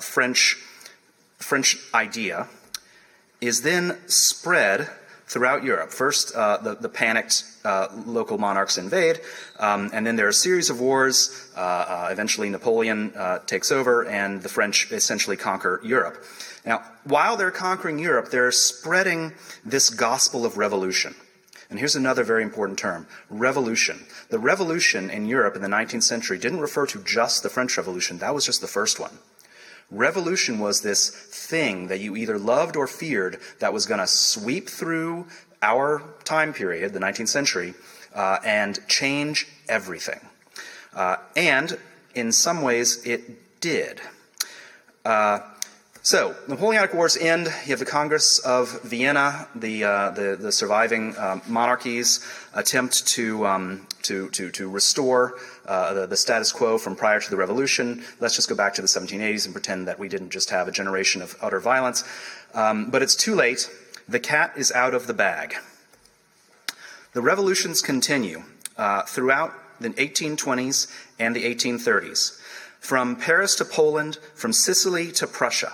French, 0.00 0.56
French 1.38 1.76
idea 1.94 2.48
is 3.40 3.62
then 3.62 3.96
spread 4.06 4.88
throughout 5.26 5.62
Europe. 5.62 5.92
First, 5.92 6.34
uh, 6.34 6.56
the, 6.56 6.74
the, 6.74 6.88
panicked 6.88 7.44
uh, 7.64 7.86
local 8.04 8.36
monarchs 8.36 8.76
invade, 8.76 9.20
um, 9.60 9.88
and 9.92 10.04
then 10.04 10.16
there 10.16 10.26
are 10.26 10.30
a 10.30 10.32
series 10.48 10.70
of 10.70 10.80
wars. 10.80 11.50
Uh, 11.56 11.60
uh, 11.60 12.08
eventually, 12.10 12.50
Napoleon 12.50 13.12
takes 13.46 13.70
over, 13.70 14.04
and 14.06 14.42
the 14.42 14.48
French 14.48 14.90
essentially 14.90 15.36
conquer 15.36 15.80
Europe. 15.84 16.24
Now, 16.66 16.82
while 17.04 17.36
they're 17.36 17.52
conquering 17.52 18.00
Europe, 18.00 18.30
they're 18.30 18.52
spreading 18.52 19.32
this 19.64 19.88
gospel 19.88 20.44
of 20.44 20.58
revolution. 20.58 21.14
And 21.70 21.78
here's 21.78 21.94
another 21.94 22.24
very 22.24 22.42
important 22.42 22.78
term 22.80 23.06
revolution. 23.30 24.04
The 24.28 24.40
revolution 24.40 25.08
in 25.08 25.26
Europe 25.26 25.54
in 25.54 25.62
the 25.62 25.68
19th 25.68 26.02
century 26.02 26.36
didn't 26.38 26.60
refer 26.60 26.86
to 26.86 26.98
just 27.04 27.44
the 27.44 27.48
French 27.48 27.76
Revolution, 27.76 28.18
that 28.18 28.34
was 28.34 28.44
just 28.44 28.60
the 28.60 28.66
first 28.66 28.98
one. 28.98 29.18
Revolution 29.90 30.58
was 30.58 30.82
this 30.82 31.10
thing 31.10 31.88
that 31.88 32.00
you 32.00 32.16
either 32.16 32.38
loved 32.38 32.76
or 32.76 32.86
feared 32.86 33.40
that 33.58 33.72
was 33.72 33.86
going 33.86 34.00
to 34.00 34.06
sweep 34.06 34.68
through 34.68 35.26
our 35.62 36.02
time 36.24 36.52
period, 36.52 36.92
the 36.92 37.00
19th 37.00 37.28
century, 37.28 37.74
uh, 38.14 38.38
and 38.44 38.78
change 38.88 39.46
everything. 39.68 40.20
Uh, 40.94 41.16
and 41.36 41.78
in 42.14 42.32
some 42.32 42.62
ways, 42.62 43.04
it 43.04 43.60
did. 43.60 44.00
Uh, 45.04 45.40
so, 46.10 46.34
Napoleonic 46.48 46.92
Wars 46.92 47.16
end. 47.16 47.46
You 47.46 47.70
have 47.70 47.78
the 47.78 47.84
Congress 47.84 48.40
of 48.40 48.82
Vienna. 48.82 49.46
The 49.54 49.84
uh, 49.84 50.10
the, 50.10 50.34
the, 50.34 50.50
surviving 50.50 51.14
uh, 51.16 51.38
monarchies 51.46 52.18
attempt 52.52 53.06
to 53.14 53.46
um, 53.46 53.86
to, 54.02 54.28
to 54.30 54.50
to 54.50 54.68
restore 54.68 55.38
uh, 55.66 55.94
the, 55.94 56.06
the, 56.08 56.16
status 56.16 56.50
quo 56.50 56.78
from 56.78 56.96
prior 56.96 57.20
to 57.20 57.30
the 57.30 57.36
revolution. 57.36 58.02
Let's 58.18 58.34
just 58.34 58.48
go 58.48 58.56
back 58.56 58.74
to 58.74 58.82
the 58.82 58.88
1780s 58.88 59.44
and 59.44 59.54
pretend 59.54 59.86
that 59.86 60.00
we 60.00 60.08
didn't 60.08 60.30
just 60.30 60.50
have 60.50 60.66
a 60.66 60.72
generation 60.72 61.22
of 61.22 61.36
utter 61.40 61.60
violence. 61.60 62.02
Um, 62.54 62.90
but 62.90 63.02
it's 63.02 63.14
too 63.14 63.36
late. 63.36 63.70
The 64.08 64.18
cat 64.18 64.54
is 64.56 64.72
out 64.72 64.94
of 64.94 65.06
the 65.06 65.14
bag. 65.14 65.54
The 67.12 67.22
revolutions 67.22 67.82
continue 67.82 68.42
uh, 68.76 69.02
throughout 69.02 69.54
the 69.80 69.90
1820s 69.90 70.92
and 71.20 71.36
the 71.36 71.44
1830s, 71.44 72.36
from 72.80 73.14
Paris 73.14 73.54
to 73.54 73.64
Poland, 73.64 74.18
from 74.34 74.52
Sicily 74.52 75.12
to 75.12 75.28
Prussia. 75.28 75.72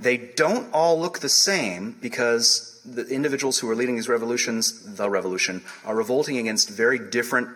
They 0.00 0.16
don't 0.16 0.72
all 0.72 1.00
look 1.00 1.18
the 1.18 1.28
same 1.28 1.96
because 2.00 2.80
the 2.84 3.06
individuals 3.06 3.58
who 3.58 3.68
are 3.70 3.74
leading 3.74 3.96
these 3.96 4.08
revolutions, 4.08 4.96
the 4.96 5.10
revolution, 5.10 5.62
are 5.84 5.96
revolting 5.96 6.38
against 6.38 6.70
very 6.70 6.98
different 6.98 7.48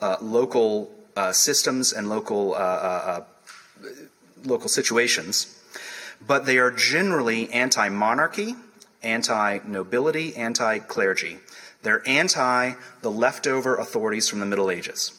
uh, 0.00 0.16
local 0.20 0.90
uh, 1.16 1.32
systems 1.32 1.92
and 1.92 2.08
local 2.08 2.54
uh, 2.54 2.58
uh, 2.58 2.60
uh 2.60 3.24
local 4.44 4.68
situations. 4.68 5.54
But 6.24 6.46
they 6.46 6.58
are 6.58 6.70
generally 6.70 7.50
anti-monarchy, 7.52 8.54
anti-nobility, 9.02 10.36
anti-clergy. 10.36 11.38
They're 11.82 12.06
anti 12.06 12.74
the 13.02 13.10
leftover 13.10 13.76
authorities 13.76 14.28
from 14.28 14.38
the 14.40 14.46
Middle 14.46 14.70
Ages. 14.70 15.12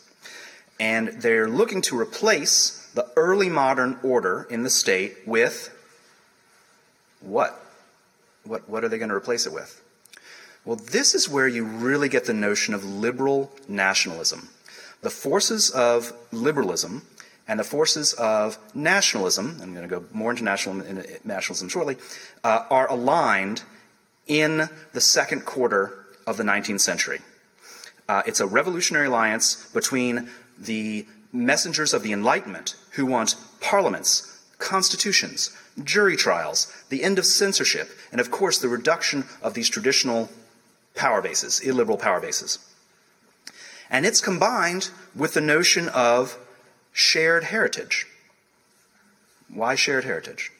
And 0.80 1.10
they're 1.22 1.50
looking 1.50 1.82
to 1.84 2.00
replace 2.00 2.90
the 2.94 3.12
early 3.18 3.50
modern 3.50 4.00
order 4.02 4.48
in 4.50 4.64
the 4.64 4.70
state 4.70 5.18
with 5.26 5.76
what? 7.22 7.66
What, 8.44 8.70
what 8.70 8.84
are 8.84 8.90
they 8.90 8.98
going 8.98 9.10
to 9.10 9.16
replace 9.16 9.46
it 9.46 9.54
with? 9.54 9.82
Well, 10.66 10.76
this 10.76 11.16
is 11.16 11.30
where 11.30 11.48
you 11.48 11.64
really 11.64 12.10
get 12.10 12.26
the 12.26 12.34
notion 12.34 12.74
of 12.74 12.84
liberal 12.84 13.52
nationalism. 13.68 14.50
The 15.02 15.10
forces 15.10 15.70
of 15.72 16.14
liberalism 16.32 17.04
and 17.48 17.60
the 17.60 17.64
forces 17.64 18.14
of 18.14 18.58
nationalism, 18.76 19.58
I'm 19.62 19.74
going 19.74 19.88
to 19.88 20.00
go 20.00 20.06
more 20.14 20.32
into 20.32 20.44
nationalism, 20.44 21.70
shortly, 21.70 21.98
uh, 22.44 22.66
are 22.70 22.90
aligned 22.92 23.64
in 24.28 24.70
the 24.94 25.02
second 25.02 25.46
quarter 25.46 26.06
of 26.28 26.38
the 26.38 26.44
19th 26.44 26.82
century. 26.82 27.20
Uh, 28.08 28.22
it's 28.26 28.40
a 28.40 28.46
revolutionary 28.46 29.08
alliance 29.08 29.68
between 29.74 30.30
the 30.60 31.08
messengers 31.32 31.94
of 31.94 32.04
the 32.04 32.14
Enlightenment 32.14 32.76
who 32.92 33.06
want 33.06 33.36
parliaments, 33.62 34.29
constitutions, 34.60 35.56
jury 35.84 36.16
trials, 36.16 36.72
the 36.90 37.04
end 37.04 37.18
of 37.18 37.26
censorship, 37.26 37.90
and 38.12 38.22
of 38.22 38.30
course 38.30 38.60
the 38.60 38.70
reduction 38.70 39.26
of 39.42 39.56
these 39.56 39.70
traditional 39.70 40.30
power 40.96 41.22
bases, 41.22 41.60
illiberal 41.62 41.98
power 41.98 42.20
bases. 42.20 42.60
And 43.90 44.06
it's 44.06 44.22
combined 44.22 44.92
with 45.16 45.34
the 45.34 45.42
notion 45.42 45.90
of 45.90 46.38
shared 46.92 47.46
heritage. 47.46 48.06
Why 49.52 49.74
shared 49.76 50.04
heritage? 50.04 50.52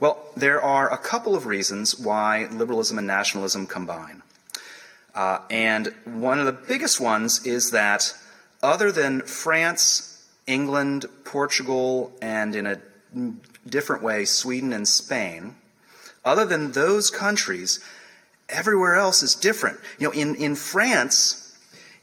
Well, 0.00 0.26
there 0.36 0.60
are 0.60 0.92
a 0.92 0.98
couple 0.98 1.36
of 1.36 1.46
reasons 1.46 1.98
why 1.98 2.46
liberalism 2.50 2.98
and 2.98 3.06
nationalism 3.06 3.66
combine. 3.66 4.22
Uh, 5.14 5.38
and 5.48 5.94
one 6.04 6.38
of 6.38 6.46
the 6.46 6.52
biggest 6.52 7.00
ones 7.00 7.46
is 7.46 7.70
that 7.70 8.14
other 8.62 8.92
than 8.92 9.22
France, 9.22 10.15
England, 10.46 11.06
Portugal, 11.24 12.12
and 12.22 12.54
in 12.54 12.66
a 12.66 12.80
different 13.68 14.02
way 14.02 14.24
Sweden 14.24 14.72
and 14.72 14.86
Spain, 14.86 15.56
other 16.24 16.44
than 16.44 16.72
those 16.72 17.10
countries, 17.10 17.80
everywhere 18.48 18.96
else 18.96 19.22
is 19.22 19.34
different. 19.34 19.78
You 19.98 20.08
know, 20.08 20.12
in, 20.12 20.34
in 20.36 20.54
France, 20.54 21.56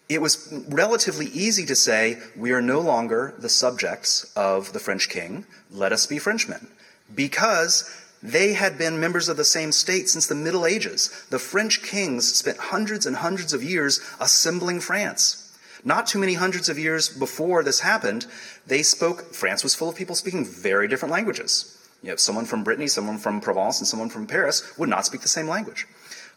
it 0.10 0.22
was 0.22 0.54
relatively 0.70 1.28
easy 1.28 1.66
to 1.66 1.76
say, 1.76 2.20
we 2.36 2.52
are 2.52 2.62
no 2.62 2.80
longer 2.80 3.34
the 3.38 3.50
subjects 3.50 4.32
of 4.36 4.74
the 4.74 4.80
French 4.80 5.10
king, 5.10 5.46
let 5.72 5.92
us 5.92 6.06
be 6.06 6.20
Frenchmen. 6.20 6.68
Because 7.14 7.90
they 8.22 8.54
had 8.54 8.78
been 8.78 9.00
members 9.00 9.28
of 9.28 9.36
the 9.36 9.44
same 9.44 9.74
state 9.74 10.10
since 10.10 10.28
the 10.28 10.36
Middle 10.36 10.66
Ages. 10.66 11.26
The 11.30 11.40
French 11.40 11.84
kings 11.84 12.34
spent 12.34 12.58
hundreds 12.58 13.06
and 13.06 13.18
hundreds 13.18 13.54
of 13.54 13.62
years 13.62 14.00
assembling 14.20 14.80
France. 14.80 15.43
Not 15.86 16.08
too 16.08 16.20
many 16.20 16.36
hundreds 16.36 16.70
of 16.70 16.80
years 16.80 17.10
before 17.10 17.64
this 17.64 17.82
happened, 17.82 18.26
they 18.66 18.84
spoke, 18.84 19.34
France 19.34 19.64
was 19.64 19.76
full 19.76 19.90
of 19.90 19.96
people 19.96 20.16
speaking 20.16 20.46
very 20.46 20.88
different 20.88 21.12
languages. 21.12 21.78
You 22.02 22.10
have 22.10 22.20
someone 22.20 22.46
from 22.46 22.64
Brittany, 22.64 22.88
someone 22.88 23.18
from 23.18 23.42
Provence, 23.42 23.80
and 23.80 23.88
someone 23.88 24.10
from 24.10 24.28
Paris 24.28 24.78
would 24.78 24.90
not 24.90 25.06
speak 25.06 25.22
the 25.22 25.28
same 25.28 25.48
language. 25.48 25.88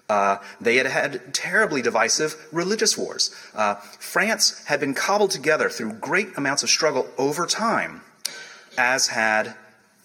Uh, 0.08 0.38
they 0.60 0.76
had 0.76 0.86
had 0.86 1.34
terribly 1.34 1.82
divisive 1.82 2.46
religious 2.52 2.96
wars. 2.96 3.34
Uh, 3.54 3.74
France 3.98 4.64
had 4.66 4.78
been 4.78 4.94
cobbled 4.94 5.32
together 5.32 5.68
through 5.68 5.92
great 5.94 6.28
amounts 6.36 6.62
of 6.62 6.68
struggle 6.68 7.08
over 7.18 7.46
time, 7.46 8.02
as 8.78 9.08
had 9.08 9.54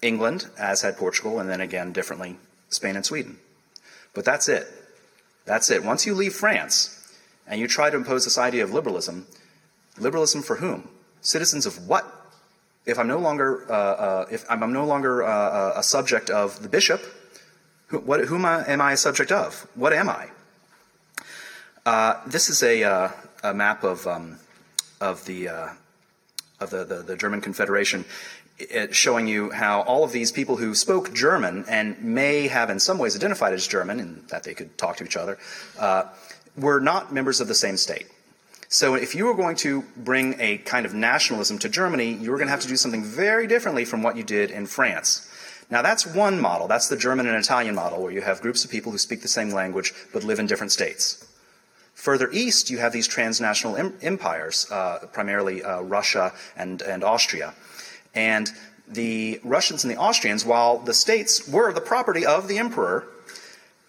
England, 0.02 0.48
as 0.58 0.82
had 0.82 0.96
Portugal, 0.96 1.38
and 1.38 1.48
then 1.48 1.60
again, 1.60 1.92
differently, 1.92 2.36
Spain 2.68 2.96
and 2.96 3.06
Sweden. 3.06 3.38
But 4.14 4.24
that's 4.24 4.48
it. 4.48 4.66
That's 5.44 5.70
it. 5.70 5.84
Once 5.84 6.04
you 6.04 6.14
leave 6.14 6.34
France, 6.34 7.01
and 7.46 7.60
you 7.60 7.68
try 7.68 7.90
to 7.90 7.96
impose 7.96 8.24
this 8.24 8.38
idea 8.38 8.64
of 8.64 8.72
liberalism, 8.72 9.26
liberalism 9.98 10.42
for 10.42 10.56
whom? 10.56 10.88
Citizens 11.20 11.66
of 11.66 11.86
what? 11.86 12.04
If 12.84 12.98
I'm 12.98 13.06
no 13.06 13.18
longer, 13.18 13.64
uh, 13.70 13.74
uh, 13.74 14.26
if 14.30 14.44
I'm, 14.50 14.72
no 14.72 14.84
longer 14.84 15.22
uh, 15.22 15.28
uh, 15.28 15.72
a 15.76 15.82
subject 15.82 16.30
of 16.30 16.62
the 16.62 16.68
bishop, 16.68 17.00
Who, 17.88 18.00
what, 18.00 18.24
whom 18.24 18.44
am 18.44 18.80
I 18.80 18.92
a 18.92 18.96
subject 18.96 19.30
of? 19.30 19.68
What 19.74 19.92
am 19.92 20.08
I? 20.08 20.30
Uh, 21.84 22.20
this 22.26 22.48
is 22.48 22.62
a, 22.62 22.82
uh, 22.82 23.10
a 23.42 23.54
map 23.54 23.84
of, 23.84 24.06
um, 24.06 24.38
of, 25.00 25.24
the, 25.26 25.48
of 26.58 26.70
the, 26.70 26.84
the, 26.84 27.02
the, 27.06 27.16
German 27.16 27.40
Confederation 27.40 28.04
showing 28.90 29.26
you 29.26 29.50
how 29.50 29.82
all 29.82 30.04
of 30.04 30.12
these 30.12 30.32
people 30.32 30.56
who 30.56 30.74
spoke 30.74 31.12
German 31.12 31.64
and 31.68 32.02
may 32.02 32.48
have 32.48 32.70
in 32.70 32.78
some 32.78 32.98
ways 32.98 33.16
identified 33.16 33.52
as 33.52 33.66
German 33.66 34.00
in 34.00 34.24
that 34.28 34.42
they 34.42 34.54
could 34.54 34.76
talk 34.78 34.96
to 34.96 35.04
each 35.04 35.16
other 35.16 35.38
uh, 35.78 36.04
were 36.56 36.80
not 36.80 37.12
members 37.12 37.40
of 37.40 37.48
the 37.48 37.54
same 37.54 37.76
state. 37.76 38.06
So 38.68 38.94
if 38.94 39.14
you 39.14 39.26
were 39.26 39.34
going 39.34 39.56
to 39.56 39.84
bring 39.98 40.40
a 40.40 40.58
kind 40.58 40.86
of 40.86 40.94
nationalism 40.94 41.58
to 41.58 41.68
Germany, 41.68 42.14
you 42.14 42.30
were 42.30 42.38
going 42.38 42.46
to 42.46 42.52
have 42.52 42.60
to 42.62 42.68
do 42.68 42.76
something 42.76 43.04
very 43.04 43.46
differently 43.46 43.84
from 43.84 44.02
what 44.02 44.16
you 44.16 44.22
did 44.22 44.50
in 44.50 44.66
France. 44.66 45.28
Now 45.70 45.82
that's 45.82 46.06
one 46.06 46.40
model. 46.40 46.68
That's 46.68 46.88
the 46.88 46.96
German 46.96 47.26
and 47.26 47.36
Italian 47.36 47.74
model, 47.74 48.02
where 48.02 48.12
you 48.12 48.22
have 48.22 48.40
groups 48.40 48.64
of 48.64 48.70
people 48.70 48.92
who 48.92 48.98
speak 48.98 49.20
the 49.22 49.28
same 49.28 49.50
language 49.50 49.92
but 50.12 50.24
live 50.24 50.38
in 50.38 50.46
different 50.46 50.72
states. 50.72 51.26
Further 51.94 52.30
east, 52.32 52.70
you 52.70 52.78
have 52.78 52.92
these 52.92 53.06
transnational 53.06 53.76
em- 53.76 53.94
empires, 54.00 54.66
uh, 54.70 55.06
primarily 55.12 55.62
uh, 55.62 55.82
Russia 55.82 56.32
and, 56.56 56.80
and 56.82 57.04
Austria. 57.04 57.54
And 58.14 58.50
the 58.88 59.40
Russians 59.44 59.84
and 59.84 59.90
the 59.90 59.98
Austrians, 59.98 60.44
while 60.44 60.78
the 60.78 60.94
states 60.94 61.48
were 61.48 61.72
the 61.72 61.80
property 61.80 62.24
of 62.24 62.48
the 62.48 62.58
emperor, 62.58 63.06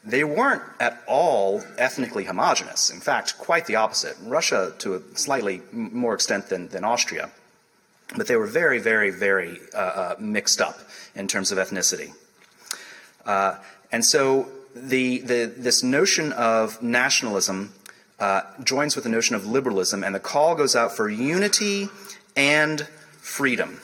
they 0.06 0.24
weren't 0.24 0.64
at 0.80 1.02
all 1.08 1.64
ethnically 1.78 2.26
homogenous. 2.26 2.90
In 2.90 3.00
fact, 3.00 3.38
quite 3.38 3.66
the 3.66 3.76
opposite. 3.76 4.18
Russia, 4.24 4.74
to 4.80 4.96
a 4.96 5.02
slightly 5.16 5.62
more 5.72 6.14
extent 6.14 6.50
than, 6.50 6.68
than 6.70 6.84
Austria, 6.84 7.30
but 8.18 8.28
they 8.28 8.36
were 8.36 8.48
very, 8.48 8.80
very, 8.80 9.12
very 9.12 9.60
uh, 9.74 9.78
uh, 9.78 10.16
mixed 10.20 10.62
up 10.62 10.80
in 11.16 11.28
terms 11.28 11.52
of 11.52 11.58
ethnicity. 11.58 12.14
Uh, 13.26 13.56
and 13.92 14.04
so 14.04 14.50
the, 14.76 15.20
the, 15.20 15.54
this 15.56 15.84
notion 15.84 16.34
of 16.34 16.82
nationalism 16.82 17.74
uh, 18.20 18.42
joins 18.64 18.96
with 18.96 19.04
the 19.04 19.10
notion 19.10 19.36
of 19.36 19.46
liberalism, 19.46 20.04
and 20.04 20.14
the 20.14 20.20
call 20.20 20.56
goes 20.56 20.76
out 20.76 20.92
for 20.96 21.10
unity 21.10 21.90
and 22.36 22.82
freedom. 23.18 23.80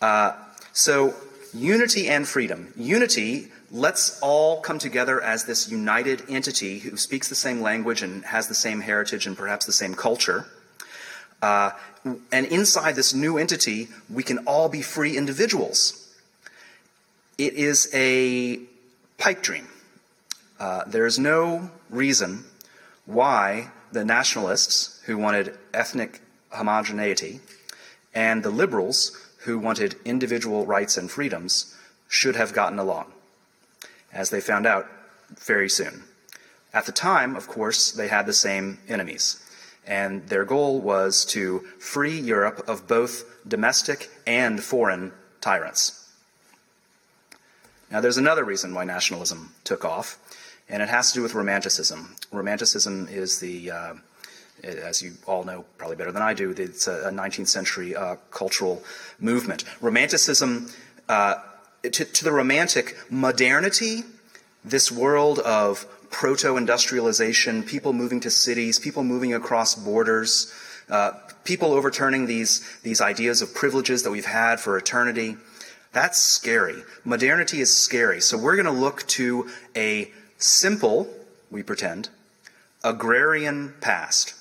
Uh, 0.00 0.32
so, 0.72 1.14
unity 1.54 2.08
and 2.08 2.26
freedom. 2.26 2.72
Unity 2.76 3.50
let's 3.72 4.20
all 4.20 4.60
come 4.60 4.78
together 4.78 5.20
as 5.22 5.44
this 5.44 5.70
united 5.70 6.22
entity 6.28 6.80
who 6.80 6.96
speaks 6.96 7.28
the 7.28 7.34
same 7.34 7.62
language 7.62 8.02
and 8.02 8.22
has 8.26 8.46
the 8.46 8.54
same 8.54 8.82
heritage 8.82 9.26
and 9.26 9.36
perhaps 9.36 9.64
the 9.64 9.72
same 9.72 9.94
culture. 9.94 10.46
Uh, 11.40 11.70
and 12.30 12.46
inside 12.46 12.94
this 12.94 13.14
new 13.14 13.38
entity, 13.38 13.88
we 14.10 14.22
can 14.22 14.38
all 14.46 14.68
be 14.68 14.82
free 14.82 15.16
individuals. 15.16 16.14
It 17.38 17.54
is 17.54 17.90
a 17.94 18.60
pipe 19.16 19.42
dream. 19.42 19.66
Uh, 20.60 20.84
there 20.86 21.06
is 21.06 21.18
no 21.18 21.70
reason 21.88 22.44
why 23.06 23.70
the 23.90 24.04
nationalists 24.04 25.02
who 25.06 25.16
wanted 25.16 25.56
ethnic 25.72 26.20
homogeneity 26.50 27.40
and 28.14 28.42
the 28.42 28.50
liberals 28.50 29.18
who 29.38 29.58
wanted 29.58 29.96
individual 30.04 30.66
rights 30.66 30.96
and 30.98 31.10
freedoms 31.10 31.74
should 32.06 32.36
have 32.36 32.52
gotten 32.52 32.78
along 32.78 33.06
as 34.12 34.30
they 34.30 34.40
found 34.40 34.66
out 34.66 34.86
very 35.38 35.68
soon. 35.68 36.04
At 36.74 36.86
the 36.86 36.92
time, 36.92 37.36
of 37.36 37.48
course, 37.48 37.92
they 37.92 38.08
had 38.08 38.26
the 38.26 38.32
same 38.32 38.78
enemies. 38.88 39.38
And 39.86 40.28
their 40.28 40.44
goal 40.44 40.80
was 40.80 41.24
to 41.26 41.60
free 41.78 42.18
Europe 42.18 42.64
of 42.68 42.86
both 42.86 43.24
domestic 43.46 44.10
and 44.26 44.62
foreign 44.62 45.12
tyrants. 45.40 45.98
Now, 47.90 48.00
there's 48.00 48.16
another 48.16 48.44
reason 48.44 48.74
why 48.74 48.84
nationalism 48.84 49.52
took 49.64 49.84
off, 49.84 50.18
and 50.68 50.82
it 50.82 50.88
has 50.88 51.12
to 51.12 51.18
do 51.18 51.22
with 51.22 51.34
Romanticism. 51.34 52.16
Romanticism 52.30 53.08
is 53.10 53.40
the, 53.40 53.70
uh, 53.70 53.94
as 54.62 55.02
you 55.02 55.12
all 55.26 55.44
know 55.44 55.66
probably 55.76 55.96
better 55.96 56.12
than 56.12 56.22
I 56.22 56.32
do, 56.32 56.50
it's 56.56 56.86
a 56.86 57.10
19th 57.12 57.48
century 57.48 57.94
uh, 57.94 58.16
cultural 58.30 58.82
movement. 59.20 59.64
Romanticism 59.82 60.70
uh, 61.10 61.34
to, 61.82 62.04
to 62.04 62.24
the 62.24 62.32
Romantic, 62.32 62.96
modernity, 63.10 64.04
this 64.64 64.92
world 64.92 65.38
of 65.40 65.86
proto 66.10 66.56
industrialization, 66.56 67.62
people 67.62 67.92
moving 67.92 68.20
to 68.20 68.30
cities, 68.30 68.78
people 68.78 69.02
moving 69.02 69.34
across 69.34 69.74
borders, 69.74 70.52
uh, 70.90 71.12
people 71.44 71.72
overturning 71.72 72.26
these, 72.26 72.68
these 72.82 73.00
ideas 73.00 73.42
of 73.42 73.54
privileges 73.54 74.02
that 74.02 74.10
we've 74.10 74.26
had 74.26 74.60
for 74.60 74.76
eternity. 74.76 75.36
That's 75.92 76.22
scary. 76.22 76.84
Modernity 77.04 77.60
is 77.60 77.74
scary. 77.74 78.20
So 78.20 78.38
we're 78.38 78.56
going 78.56 78.66
to 78.66 78.72
look 78.72 79.06
to 79.08 79.50
a 79.74 80.10
simple, 80.38 81.08
we 81.50 81.62
pretend, 81.62 82.08
agrarian 82.84 83.74
past. 83.80 84.34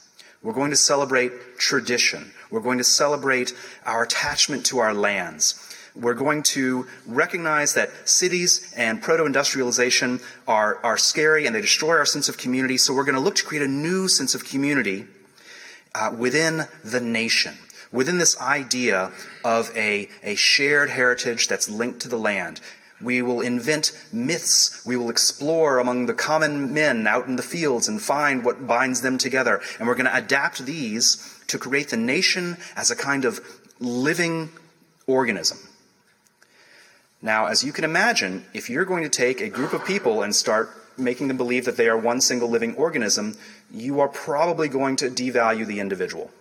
We're 0.44 0.54
going 0.54 0.72
to 0.72 0.78
celebrate 0.78 1.58
tradition. 1.58 2.32
We're 2.50 2.62
going 2.62 2.80
to 2.80 2.84
celebrate 2.84 3.54
our 3.86 4.04
attachment 4.04 4.66
to 4.68 4.80
our 4.80 4.94
lands. 4.94 5.71
We're 5.96 6.14
going 6.14 6.44
to 6.44 6.88
recognize 7.06 7.74
that 7.74 8.08
cities 8.08 8.74
and 8.78 9.02
proto 9.02 9.26
industrialization 9.26 10.22
are, 10.48 10.80
are 10.84 10.98
scary 10.98 11.46
and 11.46 11.56
they 11.56 11.62
destroy 11.62 11.98
our 11.98 12.06
sense 12.06 12.30
of 12.30 12.38
community. 12.38 12.78
So 12.78 12.94
we're 12.94 13.04
going 13.04 13.16
to 13.16 13.22
look 13.22 13.36
to 13.36 13.44
create 13.44 13.64
a 13.64 13.68
new 13.68 14.08
sense 14.08 14.34
of 14.34 14.46
community 14.46 15.06
uh, 15.94 16.16
within 16.18 16.68
the 16.84 17.02
nation, 17.02 17.58
within 17.92 18.20
this 18.20 18.40
idea 18.40 19.12
of 19.44 19.76
a, 19.76 20.08
a 20.24 20.36
shared 20.36 20.90
heritage 20.90 21.50
that's 21.50 21.70
linked 21.70 22.00
to 22.02 22.08
the 22.08 22.18
land. 22.18 22.62
We 23.02 23.22
will 23.22 23.42
invent 23.42 23.92
myths. 24.14 24.86
We 24.86 24.96
will 24.96 25.10
explore 25.10 25.80
among 25.80 26.06
the 26.06 26.14
common 26.14 26.74
men 26.74 27.08
out 27.08 27.28
in 27.28 27.36
the 27.36 27.44
fields 27.44 27.88
and 27.88 28.02
find 28.02 28.46
what 28.46 28.68
binds 28.68 29.02
them 29.02 29.18
together. 29.18 29.60
And 29.80 29.88
we're 29.88 29.96
going 29.96 30.06
to 30.06 30.16
adapt 30.16 30.66
these 30.66 31.42
to 31.48 31.58
create 31.58 31.90
the 31.90 31.98
nation 31.98 32.58
as 32.78 32.92
a 32.92 32.96
kind 32.96 33.26
of 33.26 33.42
living 33.80 34.52
organism. 35.08 35.58
Now, 37.22 37.46
as 37.46 37.64
you 37.64 37.72
can 37.72 37.84
imagine, 37.84 38.46
if 38.54 38.70
you're 38.70 38.86
going 38.86 39.04
to 39.04 39.10
take 39.10 39.42
a 39.42 39.50
group 39.50 39.74
of 39.74 39.86
people 39.86 40.24
and 40.24 40.36
start 40.36 40.72
making 40.98 41.28
them 41.28 41.38
believe 41.38 41.66
that 41.66 41.78
they 41.78 41.88
are 41.88 41.98
one 41.98 42.20
single 42.20 42.50
living 42.50 42.76
organism, 42.76 43.36
you 43.72 44.00
are 44.00 44.08
probably 44.08 44.68
going 44.68 44.96
to 44.98 45.10
devalue 45.10 45.66
the 45.66 45.80
individual. 45.80 46.32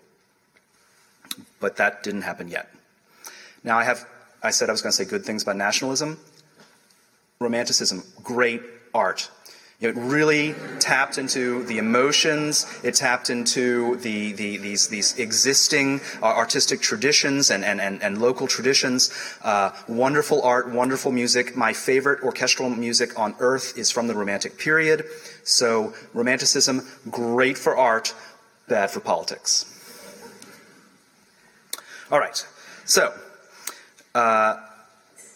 But 1.60 1.76
that 1.76 2.02
didn't 2.02 2.22
happen 2.22 2.48
yet. 2.48 2.70
Now, 3.62 3.78
I 3.78 3.84
have, 3.84 4.06
I 4.42 4.50
said 4.50 4.68
I 4.68 4.72
was 4.72 4.80
going 4.80 4.92
to 4.92 4.96
say 4.96 5.04
good 5.04 5.24
things 5.24 5.42
about 5.42 5.56
nationalism. 5.56 6.18
Romanticism, 7.40 8.02
great 8.22 8.62
art. 8.94 9.30
It 9.80 9.96
really 9.96 10.54
tapped 10.78 11.16
into 11.16 11.62
the 11.64 11.78
emotions. 11.78 12.66
It 12.84 12.94
tapped 12.94 13.30
into 13.30 13.96
the, 13.96 14.32
the 14.32 14.58
these, 14.58 14.88
these 14.88 15.18
existing 15.18 16.02
uh, 16.22 16.26
artistic 16.26 16.82
traditions 16.82 17.50
and, 17.50 17.64
and, 17.64 17.80
and, 17.80 18.02
and 18.02 18.18
local 18.18 18.46
traditions. 18.46 19.10
Uh, 19.42 19.70
wonderful 19.88 20.42
art, 20.42 20.70
wonderful 20.70 21.12
music. 21.12 21.56
My 21.56 21.72
favorite 21.72 22.22
orchestral 22.22 22.68
music 22.68 23.18
on 23.18 23.34
earth 23.38 23.78
is 23.78 23.90
from 23.90 24.06
the 24.06 24.14
Romantic 24.14 24.58
period. 24.58 25.06
So, 25.44 25.94
Romanticism, 26.12 26.86
great 27.10 27.56
for 27.56 27.74
art, 27.74 28.14
bad 28.68 28.90
for 28.90 29.00
politics. 29.00 29.64
All 32.10 32.18
right. 32.18 32.46
So, 32.84 33.14
uh, 34.14 34.56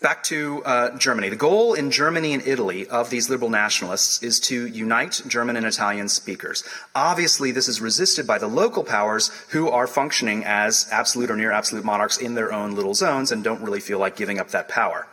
back 0.05 0.23
to 0.23 0.63
uh, 0.67 0.95
Germany. 0.99 1.31
The 1.31 1.37
goal 1.37 1.73
in 1.73 1.91
Germany 1.91 2.35
and 2.35 2.47
Italy 2.47 2.87
of 2.89 3.09
these 3.09 3.31
liberal 3.31 3.49
nationalists 3.49 4.23
is 4.23 4.39
to 4.41 4.67
unite 4.67 5.23
German 5.27 5.57
and 5.57 5.65
Italian 5.65 6.11
speakers. 6.11 6.63
Obviously, 6.95 7.53
this 7.53 7.69
is 7.69 7.81
resisted 7.81 8.27
by 8.27 8.37
the 8.37 8.47
local 8.47 8.85
powers 8.85 9.31
who 9.49 9.71
are 9.71 9.87
functioning 9.87 10.45
as 10.45 10.87
absolute 10.93 11.31
or 11.31 11.37
near 11.37 11.51
absolute 11.51 11.87
monarchs 11.87 12.19
in 12.19 12.35
their 12.35 12.53
own 12.53 12.75
little 12.75 12.93
zones 12.93 13.33
and 13.33 13.43
don't 13.43 13.63
really 13.63 13.81
feel 13.81 13.99
like 13.99 14.15
giving 14.15 14.39
up 14.39 14.51
that 14.51 14.69
power. 14.69 15.07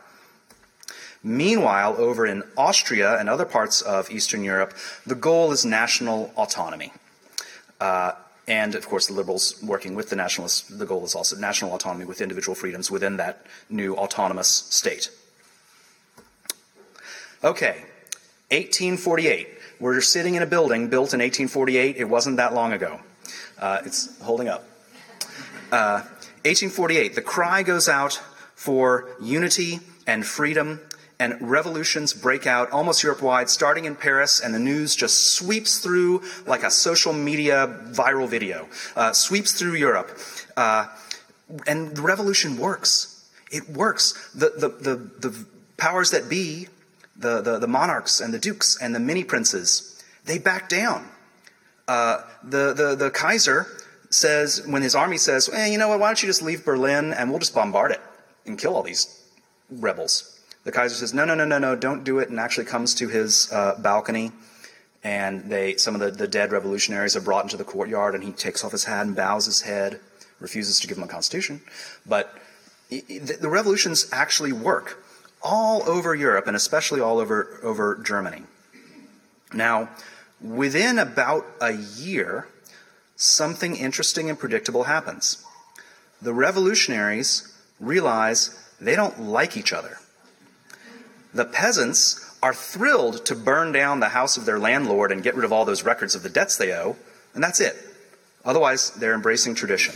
Meanwhile, 1.22 1.96
over 1.96 2.26
in 2.26 2.42
Austria 2.58 3.18
and 3.18 3.30
other 3.30 3.46
parts 3.46 3.80
of 3.80 4.10
Eastern 4.10 4.44
Europe, 4.44 4.74
the 5.06 5.14
goal 5.14 5.52
is 5.52 5.64
national 5.64 6.34
autonomy. 6.36 6.92
Uh, 7.80 8.12
and 8.48 8.74
of 8.74 8.88
course, 8.88 9.06
the 9.06 9.12
liberals 9.12 9.62
working 9.62 9.94
with 9.94 10.10
the 10.10 10.16
nationalists, 10.16 10.62
the 10.62 10.86
goal 10.86 11.04
is 11.04 11.14
also 11.14 11.36
national 11.36 11.74
autonomy 11.74 12.04
with 12.04 12.20
individual 12.20 12.54
freedoms 12.54 12.90
within 12.90 13.16
that 13.18 13.46
new 13.70 13.94
autonomous 13.94 14.48
state. 14.48 15.10
Okay, 17.44 17.84
1848. 18.50 19.48
We're 19.80 20.00
sitting 20.00 20.34
in 20.34 20.42
a 20.42 20.46
building 20.46 20.88
built 20.88 21.12
in 21.12 21.20
1848. 21.20 21.96
It 21.96 22.04
wasn't 22.04 22.36
that 22.36 22.54
long 22.54 22.72
ago. 22.72 23.00
Uh, 23.58 23.80
it's 23.84 24.20
holding 24.22 24.48
up. 24.48 24.64
Uh, 25.72 26.02
1848. 26.44 27.14
The 27.14 27.22
cry 27.22 27.62
goes 27.62 27.88
out 27.88 28.20
for 28.54 29.08
unity 29.20 29.80
and 30.06 30.26
freedom 30.26 30.80
and 31.22 31.40
revolutions 31.40 32.12
break 32.12 32.48
out 32.48 32.72
almost 32.72 33.04
Europe 33.04 33.22
wide, 33.22 33.48
starting 33.48 33.84
in 33.84 33.94
Paris, 33.94 34.40
and 34.40 34.52
the 34.52 34.58
news 34.58 34.96
just 34.96 35.34
sweeps 35.36 35.78
through 35.78 36.20
like 36.46 36.64
a 36.64 36.70
social 36.70 37.12
media 37.12 37.78
viral 37.92 38.28
video, 38.28 38.68
uh, 38.96 39.12
sweeps 39.12 39.52
through 39.52 39.74
Europe. 39.74 40.18
Uh, 40.56 40.86
and 41.64 41.94
the 41.94 42.02
revolution 42.02 42.56
works. 42.56 43.24
It 43.52 43.68
works. 43.68 44.30
The, 44.34 44.50
the, 44.56 44.68
the, 44.68 45.28
the 45.28 45.46
powers 45.76 46.10
that 46.10 46.28
be 46.28 46.66
the, 47.16 47.40
the, 47.40 47.60
the 47.60 47.68
monarchs 47.68 48.20
and 48.20 48.34
the 48.34 48.40
dukes 48.40 48.76
and 48.82 48.92
the 48.92 49.00
mini 49.00 49.22
princes, 49.22 50.02
they 50.24 50.38
back 50.38 50.68
down. 50.68 51.08
Uh, 51.86 52.22
the, 52.42 52.72
the, 52.72 52.96
the 52.96 53.10
Kaiser 53.12 53.68
says, 54.10 54.66
when 54.66 54.82
his 54.82 54.96
army 54.96 55.18
says, 55.18 55.48
eh, 55.52 55.66
you 55.66 55.78
know 55.78 55.86
what, 55.86 56.00
why 56.00 56.08
don't 56.08 56.20
you 56.20 56.28
just 56.28 56.42
leave 56.42 56.64
Berlin 56.64 57.12
and 57.12 57.30
we'll 57.30 57.38
just 57.38 57.54
bombard 57.54 57.92
it 57.92 58.00
and 58.44 58.58
kill 58.58 58.74
all 58.74 58.82
these 58.82 59.22
rebels. 59.70 60.31
The 60.64 60.72
Kaiser 60.72 60.94
says, 60.94 61.12
no, 61.12 61.24
no, 61.24 61.34
no, 61.34 61.44
no, 61.44 61.58
no, 61.58 61.74
don't 61.74 62.04
do 62.04 62.18
it, 62.20 62.30
and 62.30 62.38
actually 62.38 62.66
comes 62.66 62.94
to 62.96 63.08
his 63.08 63.50
uh, 63.52 63.74
balcony. 63.78 64.30
And 65.04 65.50
they, 65.50 65.76
some 65.76 65.96
of 65.96 66.00
the, 66.00 66.10
the 66.12 66.28
dead 66.28 66.52
revolutionaries 66.52 67.16
are 67.16 67.20
brought 67.20 67.44
into 67.44 67.56
the 67.56 67.64
courtyard, 67.64 68.14
and 68.14 68.22
he 68.22 68.30
takes 68.30 68.62
off 68.62 68.70
his 68.70 68.84
hat 68.84 69.06
and 69.06 69.16
bows 69.16 69.46
his 69.46 69.62
head, 69.62 69.98
refuses 70.38 70.78
to 70.80 70.86
give 70.86 70.96
them 70.96 71.04
a 71.04 71.08
constitution. 71.08 71.60
But 72.06 72.32
the, 72.88 73.00
the 73.40 73.48
revolutions 73.48 74.08
actually 74.12 74.52
work 74.52 75.02
all 75.42 75.82
over 75.88 76.14
Europe, 76.14 76.46
and 76.46 76.54
especially 76.54 77.00
all 77.00 77.18
over, 77.18 77.58
over 77.64 77.96
Germany. 77.96 78.42
Now, 79.52 79.88
within 80.40 80.98
about 80.98 81.44
a 81.60 81.72
year, 81.72 82.46
something 83.16 83.74
interesting 83.74 84.30
and 84.30 84.38
predictable 84.38 84.84
happens. 84.84 85.44
The 86.20 86.32
revolutionaries 86.32 87.52
realize 87.80 88.56
they 88.80 88.94
don't 88.94 89.20
like 89.20 89.56
each 89.56 89.72
other. 89.72 89.98
The 91.34 91.44
peasants 91.44 92.36
are 92.42 92.52
thrilled 92.52 93.24
to 93.26 93.34
burn 93.34 93.72
down 93.72 94.00
the 94.00 94.08
house 94.08 94.36
of 94.36 94.44
their 94.44 94.58
landlord 94.58 95.12
and 95.12 95.22
get 95.22 95.34
rid 95.34 95.44
of 95.44 95.52
all 95.52 95.64
those 95.64 95.84
records 95.84 96.14
of 96.14 96.22
the 96.22 96.28
debts 96.28 96.56
they 96.56 96.72
owe, 96.72 96.96
and 97.34 97.42
that's 97.42 97.60
it. 97.60 97.76
Otherwise, 98.44 98.90
they're 98.92 99.14
embracing 99.14 99.54
tradition. 99.54 99.94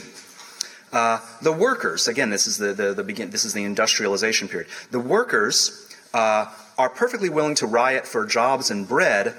Uh, 0.92 1.18
the 1.42 1.52
workers, 1.52 2.08
again, 2.08 2.30
this 2.30 2.46
is 2.46 2.58
the, 2.58 2.72
the, 2.72 2.94
the, 2.94 3.02
begin, 3.02 3.30
this 3.30 3.44
is 3.44 3.52
the 3.52 3.64
industrialization 3.64 4.48
period. 4.48 4.68
The 4.92 5.00
workers 5.00 5.92
uh, 6.14 6.46
are 6.78 6.88
perfectly 6.88 7.28
willing 7.28 7.56
to 7.56 7.66
riot 7.66 8.06
for 8.06 8.24
jobs 8.24 8.70
and 8.70 8.88
bread, 8.88 9.34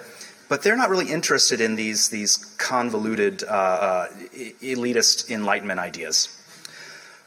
but 0.50 0.62
they're 0.62 0.76
not 0.76 0.90
really 0.90 1.12
interested 1.12 1.62
in 1.62 1.76
these, 1.76 2.10
these 2.10 2.38
convoluted 2.58 3.44
uh, 3.44 3.48
uh 3.48 4.08
elitist 4.62 5.32
enlightenment 5.32 5.80
ideas. 5.80 6.34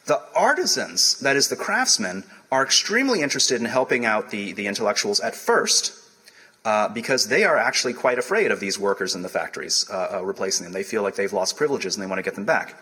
The 0.07 0.21
artisans, 0.35 1.19
that 1.21 1.37
is, 1.37 1.49
the 1.49 1.57
craftsmen, 1.57 2.25
are 2.51 2.63
extremely 2.63 3.23
interested 3.23 3.61
in 3.61 3.67
helping 3.67 4.05
out 4.05 4.31
the, 4.31 4.53
the 4.53 4.67
intellectuals 4.67 5.21
at 5.21 5.35
first 5.35 5.97
uh, 6.65 6.89
because 6.89 7.29
they 7.29 7.45
are 7.45 7.57
actually 7.57 7.95
quite 7.95 8.19
afraid 8.19 8.51
of 8.51 8.61
these 8.61 8.79
workers 8.79 9.15
in 9.15 9.23
the 9.23 9.29
factories 9.29 9.89
uh, 9.91 10.19
uh, 10.19 10.25
replacing 10.25 10.65
them. 10.65 10.73
They 10.73 10.83
feel 10.83 11.03
like 11.03 11.17
they've 11.17 11.33
lost 11.33 11.57
privileges 11.57 11.97
and 11.97 12.03
they 12.03 12.09
want 12.09 12.19
to 12.19 12.23
get 12.23 12.35
them 12.35 12.45
back. 12.45 12.75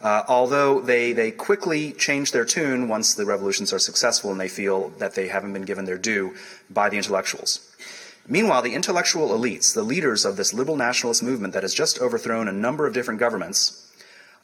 Uh, 0.00 0.22
although 0.28 0.80
they, 0.80 1.12
they 1.12 1.32
quickly 1.32 1.92
change 1.92 2.30
their 2.30 2.44
tune 2.44 2.88
once 2.88 3.14
the 3.14 3.26
revolutions 3.26 3.72
are 3.72 3.80
successful 3.80 4.30
and 4.30 4.40
they 4.40 4.48
feel 4.48 4.90
that 4.98 5.14
they 5.14 5.26
haven't 5.26 5.52
been 5.52 5.64
given 5.64 5.84
their 5.84 5.98
due 5.98 6.34
by 6.70 6.88
the 6.88 6.96
intellectuals. 6.96 7.74
Meanwhile, 8.28 8.62
the 8.62 8.74
intellectual 8.74 9.30
elites, 9.30 9.74
the 9.74 9.82
leaders 9.82 10.24
of 10.24 10.36
this 10.36 10.54
liberal 10.54 10.76
nationalist 10.76 11.22
movement 11.22 11.54
that 11.54 11.62
has 11.64 11.74
just 11.74 11.98
overthrown 11.98 12.46
a 12.46 12.52
number 12.52 12.86
of 12.86 12.94
different 12.94 13.18
governments, 13.18 13.90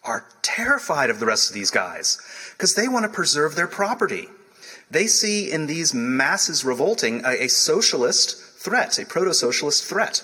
are 0.03 0.27
terrified 0.43 1.11
of 1.11 1.21
the 1.21 1.27
rest 1.27 1.51
of 1.51 1.55
these 1.55 1.71
guys 1.71 2.19
because 2.53 2.75
they 2.75 2.89
want 2.89 3.05
to 3.05 3.09
preserve 3.09 3.55
their 3.55 3.67
property. 3.67 4.29
They 4.91 5.07
see 5.07 5.51
in 5.51 5.67
these 5.67 5.95
masses 5.95 6.65
revolting 6.65 7.25
a, 7.25 7.45
a 7.45 7.49
socialist 7.49 8.41
threat, 8.59 8.99
a 8.99 9.07
proto 9.07 9.35
socialist 9.35 9.85
threat. 9.85 10.23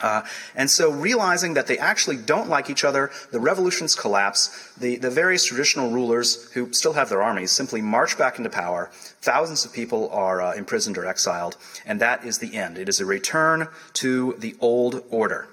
Uh, 0.00 0.22
and 0.54 0.70
so, 0.70 0.90
realizing 0.90 1.54
that 1.54 1.66
they 1.66 1.76
actually 1.76 2.16
don't 2.16 2.48
like 2.48 2.70
each 2.70 2.84
other, 2.84 3.10
the 3.32 3.40
revolutions 3.40 3.94
collapse, 3.94 4.72
the, 4.78 4.96
the 4.96 5.10
various 5.10 5.44
traditional 5.44 5.90
rulers 5.90 6.50
who 6.52 6.72
still 6.72 6.94
have 6.94 7.10
their 7.10 7.22
armies 7.22 7.50
simply 7.50 7.82
march 7.82 8.16
back 8.16 8.38
into 8.38 8.48
power. 8.48 8.88
Thousands 9.20 9.64
of 9.64 9.72
people 9.72 10.08
are 10.10 10.40
uh, 10.40 10.54
imprisoned 10.54 10.96
or 10.96 11.06
exiled, 11.06 11.56
and 11.84 12.00
that 12.00 12.24
is 12.24 12.38
the 12.38 12.56
end. 12.56 12.78
It 12.78 12.88
is 12.88 13.00
a 13.00 13.04
return 13.04 13.68
to 13.94 14.34
the 14.38 14.56
old 14.60 15.04
order. 15.10 15.48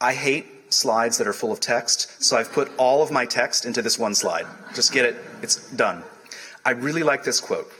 I 0.00 0.14
hate 0.14 0.72
slides 0.72 1.18
that 1.18 1.26
are 1.26 1.32
full 1.32 1.50
of 1.50 1.58
text, 1.58 2.22
so 2.22 2.36
I've 2.36 2.52
put 2.52 2.70
all 2.76 3.02
of 3.02 3.10
my 3.10 3.26
text 3.26 3.64
into 3.64 3.82
this 3.82 3.98
one 3.98 4.14
slide. 4.14 4.46
Just 4.74 4.92
get 4.92 5.04
it, 5.04 5.16
it's 5.42 5.70
done. 5.72 6.02
I 6.64 6.70
really 6.70 7.02
like 7.02 7.24
this 7.24 7.40
quote. 7.40 7.70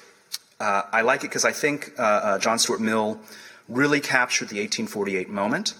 Uh, 0.60 0.82
I 0.92 1.02
like 1.02 1.20
it 1.20 1.28
because 1.28 1.44
I 1.44 1.52
think 1.52 1.92
uh, 1.98 2.02
uh, 2.02 2.38
John 2.38 2.58
Stuart 2.58 2.80
Mill 2.80 3.20
really 3.68 4.00
captured 4.00 4.48
the 4.48 4.60
1848 4.60 5.28
moment. 5.28 5.74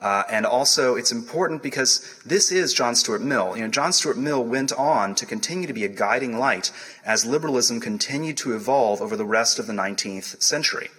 Uh, 0.00 0.22
and 0.30 0.46
also, 0.46 0.94
it's 0.94 1.10
important 1.10 1.62
because 1.62 2.20
this 2.24 2.52
is 2.52 2.72
John 2.72 2.94
Stuart 2.94 3.20
Mill. 3.20 3.56
You 3.56 3.62
know, 3.64 3.68
John 3.68 3.92
Stuart 3.92 4.16
Mill 4.16 4.44
went 4.44 4.72
on 4.72 5.16
to 5.16 5.26
continue 5.26 5.66
to 5.66 5.72
be 5.72 5.84
a 5.84 5.88
guiding 5.88 6.38
light 6.38 6.70
as 7.04 7.24
liberalism 7.24 7.80
continued 7.80 8.36
to 8.38 8.54
evolve 8.54 9.00
over 9.00 9.16
the 9.16 9.24
rest 9.24 9.58
of 9.58 9.66
the 9.66 9.72
19th 9.72 10.40
century 10.40 10.90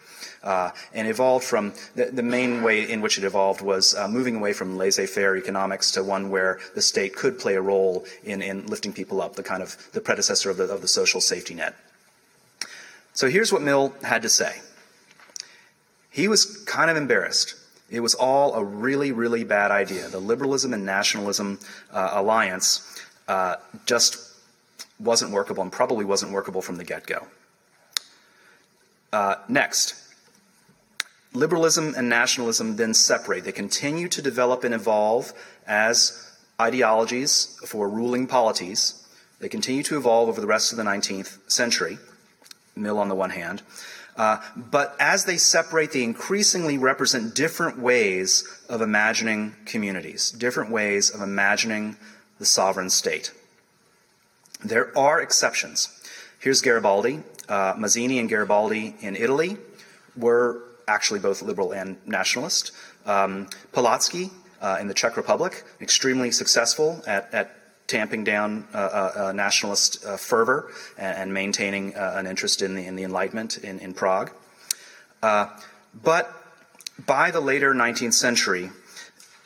uh, 0.43 0.71
and 0.93 1.07
evolved 1.07 1.45
from 1.45 1.73
the, 1.95 2.05
the, 2.05 2.23
main 2.23 2.63
way 2.63 2.89
in 2.89 3.01
which 3.01 3.17
it 3.17 3.23
evolved 3.23 3.61
was 3.61 3.93
uh, 3.95 4.07
moving 4.07 4.37
away 4.37 4.53
from 4.53 4.77
laissez-faire 4.77 5.35
economics 5.35 5.91
to 5.91 6.03
one 6.03 6.29
where 6.29 6.59
the 6.75 6.81
state 6.81 7.15
could 7.15 7.37
play 7.37 7.55
a 7.55 7.61
role 7.61 8.05
in, 8.23 8.41
in 8.41 8.65
lifting 8.67 8.93
people 8.93 9.21
up, 9.21 9.35
the 9.35 9.43
kind 9.43 9.61
of 9.61 9.91
the 9.91 9.99
predecessor 9.99 10.49
of 10.49 10.57
the, 10.57 10.63
of 10.63 10.81
the 10.81 10.87
social 10.87 11.19
safety 11.19 11.53
net. 11.53 11.75
So 13.13 13.27
here's 13.27 13.51
what 13.51 13.61
Mill 13.61 13.93
had 14.01 14.21
to 14.21 14.29
say. 14.29 14.61
He 16.09 16.27
was 16.27 16.63
kind 16.63 16.89
of 16.89 16.95
embarrassed. 16.95 17.55
It 17.89 17.99
was 17.99 18.15
all 18.15 18.53
a 18.53 18.63
really, 18.63 19.11
really 19.11 19.43
bad 19.43 19.71
idea. 19.71 20.07
The 20.07 20.19
liberalism 20.19 20.73
and 20.73 20.85
nationalism 20.85 21.59
uh, 21.91 22.11
alliance 22.13 23.03
uh, 23.27 23.57
just 23.85 24.35
wasn't 24.99 25.31
workable 25.31 25.63
and 25.63 25.71
probably 25.71 26.05
wasn't 26.05 26.31
workable 26.31 26.61
from 26.61 26.77
the 26.77 26.83
get 26.83 27.05
go. 27.05 27.27
Uh, 29.11 29.35
next, 29.47 29.95
liberalism 31.33 31.93
and 31.95 32.09
nationalism 32.09 32.75
then 32.75 32.93
separate. 32.93 33.43
They 33.43 33.51
continue 33.51 34.07
to 34.09 34.21
develop 34.21 34.63
and 34.63 34.73
evolve 34.73 35.33
as 35.67 36.37
ideologies 36.59 37.59
for 37.65 37.89
ruling 37.89 38.27
polities. 38.27 39.07
They 39.39 39.49
continue 39.49 39.83
to 39.83 39.97
evolve 39.97 40.29
over 40.29 40.41
the 40.41 40.47
rest 40.47 40.71
of 40.71 40.77
the 40.77 40.83
19th 40.83 41.37
century, 41.49 41.97
Mill 42.75 42.97
on 42.97 43.09
the 43.09 43.15
one 43.15 43.29
hand. 43.29 43.61
Uh, 44.17 44.37
but 44.57 44.97
as 44.99 45.23
they 45.23 45.37
separate, 45.37 45.93
they 45.93 46.03
increasingly 46.03 46.77
represent 46.77 47.33
different 47.33 47.79
ways 47.79 48.43
of 48.67 48.81
imagining 48.81 49.55
communities, 49.65 50.31
different 50.31 50.69
ways 50.69 51.09
of 51.09 51.21
imagining 51.21 51.95
the 52.37 52.45
sovereign 52.45 52.89
state. 52.89 53.31
There 54.61 54.97
are 54.97 55.21
exceptions. 55.21 55.87
Here's 56.39 56.61
Garibaldi. 56.61 57.23
Uh, 57.47 57.75
Mazzini 57.77 58.19
and 58.19 58.27
Garibaldi 58.27 58.95
in 58.99 59.15
Italy 59.15 59.57
were 60.17 60.63
actually 60.89 61.19
both 61.19 61.41
liberal 61.41 61.71
and 61.71 61.95
nationalist. 62.05 62.71
Um, 63.05 63.47
Palacký 63.71 64.31
uh, 64.61 64.77
in 64.81 64.87
the 64.87 64.93
Czech 64.93 65.15
Republic, 65.15 65.63
extremely 65.79 66.31
successful 66.31 67.01
at, 67.07 67.33
at 67.33 67.55
tamping 67.87 68.23
down 68.23 68.67
uh, 68.73 68.77
uh, 68.77 69.11
uh 69.15 69.31
nationalist 69.31 70.05
uh, 70.05 70.17
fervor 70.17 70.71
and, 70.97 71.17
and 71.17 71.33
maintaining 71.33 71.93
an 71.95 72.27
interest 72.27 72.61
in 72.61 72.75
the, 72.75 72.85
in 72.85 72.95
the 72.95 73.03
Enlightenment 73.03 73.57
in, 73.57 73.79
in 73.79 73.93
Prague. 73.93 74.31
but 75.21 76.33
by 77.05 77.31
the 77.31 77.39
later 77.39 77.73
19th 77.73 78.13
century, 78.13 78.69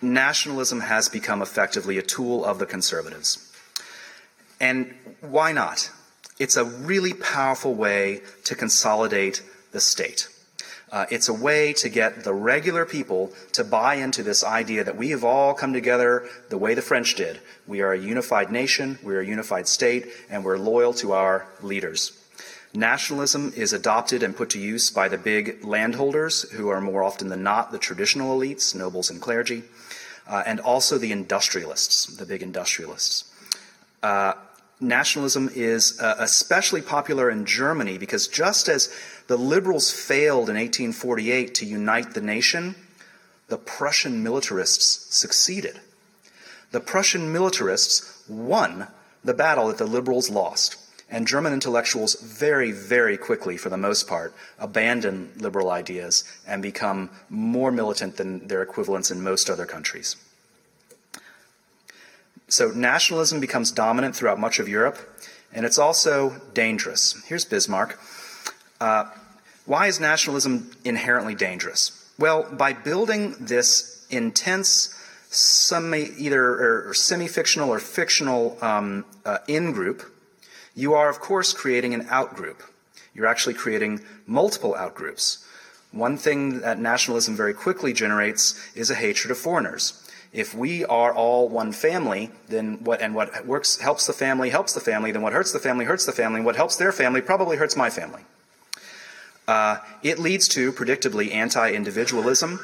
nationalism 0.02 0.82
has 0.82 1.08
become 1.08 1.42
effectively 1.42 1.98
a 1.98 2.02
tool 2.02 2.44
of 2.44 2.58
the 2.58 2.66
conservatives. 2.66 3.52
And 4.60 4.94
why 5.22 5.52
not? 5.52 5.92
It's 6.40 6.58
a 6.58 6.66
really 6.66 7.14
powerful 7.14 7.76
way 7.76 8.22
to 8.46 8.56
consolidate 8.56 9.44
the 9.72 9.80
state. 9.80 10.28
Uh, 10.94 11.08
it's 11.10 11.28
a 11.28 11.34
way 11.34 11.74
to 11.74 11.90
get 11.90 12.24
the 12.24 12.34
regular 12.34 12.86
people 12.86 13.34
to 13.52 13.64
buy 13.64 13.96
into 13.96 14.22
this 14.22 14.44
idea 14.44 14.84
that 14.84 14.96
we 14.96 15.10
have 15.10 15.24
all 15.24 15.56
come 15.56 15.74
together 15.74 16.30
the 16.50 16.58
way 16.58 16.76
the 16.76 16.84
French 16.84 17.16
did. 17.16 17.40
We 17.66 17.82
are 17.82 17.94
a 17.94 17.98
unified 17.98 18.52
nation, 18.52 19.00
we're 19.02 19.22
a 19.22 19.26
unified 19.26 19.68
state, 19.68 20.10
and 20.30 20.46
we're 20.46 20.60
loyal 20.60 20.94
to 20.94 21.14
our 21.14 21.48
leaders. 21.64 22.12
Nationalism 22.76 23.54
is 23.56 23.74
adopted 23.74 24.22
and 24.22 24.38
put 24.38 24.52
to 24.52 24.60
use 24.60 24.92
by 24.92 25.08
the 25.08 25.18
big 25.18 25.66
landholders, 25.66 26.44
who 26.52 26.70
are 26.70 26.80
more 26.80 27.02
often 27.02 27.30
than 27.30 27.42
not 27.42 27.72
the 27.72 27.80
traditional 27.80 28.38
elites, 28.38 28.76
nobles 28.76 29.10
and 29.10 29.20
clergy, 29.20 29.64
uh, 30.28 30.44
and 30.46 30.60
also 30.60 31.00
the 31.00 31.12
industrialists, 31.12 32.06
the 32.18 32.26
big 32.26 32.44
industrialists. 32.44 33.34
Uh, 34.04 34.34
nationalism 34.80 35.50
is 35.54 36.00
uh, 36.00 36.16
especially 36.20 36.82
popular 36.82 37.30
in 37.30 37.46
Germany 37.46 37.98
because 37.98 38.28
just 38.28 38.68
as 38.68 38.94
the 39.28 39.38
liberals 39.38 39.92
failed 39.92 40.50
in 40.50 40.56
1848 40.56 41.56
to 41.56 41.66
unite 41.66 42.14
the 42.14 42.22
nation, 42.22 42.76
the 43.48 43.58
Prussian 43.58 44.24
militarists 44.24 45.16
succeeded. 45.16 45.80
The 46.72 46.80
Prussian 46.80 47.32
militarists 47.32 48.24
won 48.28 48.88
the 49.24 49.34
battle 49.34 49.68
that 49.68 49.78
the 49.78 49.86
liberals 49.86 50.30
lost. 50.30 50.78
And 51.10 51.28
German 51.28 51.54
intellectuals 51.54 52.16
very, 52.16 52.72
very 52.72 53.18
quickly, 53.18 53.58
for 53.58 53.70
the 53.70 53.78
most 53.78 54.08
part, 54.08 54.34
abandon 54.58 55.32
liberal 55.38 55.70
ideas 55.70 56.24
and 56.48 56.64
become 56.64 57.12
more 57.30 57.72
militant 57.72 58.18
than 58.18 58.48
their 58.48 58.64
equivalents 58.64 59.12
in 59.12 59.24
most 59.24 59.50
other 59.50 59.68
countries. 59.68 60.16
So 62.54 62.70
nationalism 62.70 63.40
becomes 63.40 63.72
dominant 63.72 64.16
throughout 64.16 64.40
much 64.40 64.60
of 64.60 64.70
Europe, 64.70 65.00
and 65.54 65.66
it's 65.66 65.80
also 65.80 66.40
dangerous. 66.54 67.20
Here's 67.26 67.46
Bismarck. 67.46 68.00
Uh, 68.80 69.06
why 69.66 69.88
is 69.88 70.00
nationalism 70.00 70.70
inherently 70.86 71.34
dangerous? 71.34 72.08
Well, 72.20 72.44
by 72.44 72.74
building 72.74 73.34
this 73.40 74.06
intense, 74.12 74.94
semi, 75.30 76.12
either 76.16 76.44
or 76.88 76.94
semi-fictional 76.94 77.70
or 77.72 77.80
fictional 77.80 78.64
um, 78.64 79.06
uh, 79.26 79.40
in-group, 79.48 80.04
you 80.76 80.94
are, 80.94 81.10
of 81.10 81.20
course, 81.20 81.54
creating 81.54 81.96
an 81.96 82.06
out-group. 82.12 82.62
You're 83.16 83.26
actually 83.26 83.56
creating 83.56 84.02
multiple 84.28 84.76
out-groups. 84.76 85.44
One 85.92 86.18
thing 86.18 86.60
that 86.60 86.78
nationalism 86.78 87.36
very 87.36 87.56
quickly 87.56 87.94
generates 87.94 88.62
is 88.76 88.92
a 88.92 88.96
hatred 88.96 89.32
of 89.32 89.40
foreigners. 89.40 90.03
If 90.34 90.56
we 90.56 90.84
are 90.86 91.14
all 91.14 91.48
one 91.48 91.72
family, 91.72 92.32
then 92.48 92.84
what 92.84 93.02
and 93.02 93.14
what 93.14 93.46
works 93.46 93.78
helps 93.78 94.08
the 94.08 94.14
family 94.14 94.50
helps 94.50 94.74
the 94.74 94.80
family, 94.80 95.12
then 95.12 95.22
what 95.22 95.32
hurts 95.32 95.52
the 95.52 95.60
family 95.60 95.86
hurts 95.86 96.08
the 96.08 96.12
family, 96.12 96.38
and 96.38 96.46
what 96.46 96.56
helps 96.56 96.76
their 96.76 96.92
family 96.92 97.22
probably 97.22 97.58
hurts 97.58 97.78
my 97.78 97.92
family. 97.92 98.24
Uh, 99.48 99.78
it 100.02 100.18
leads 100.18 100.48
to, 100.48 100.72
predictably, 100.72 101.32
anti 101.32 101.72
individualism, 101.72 102.60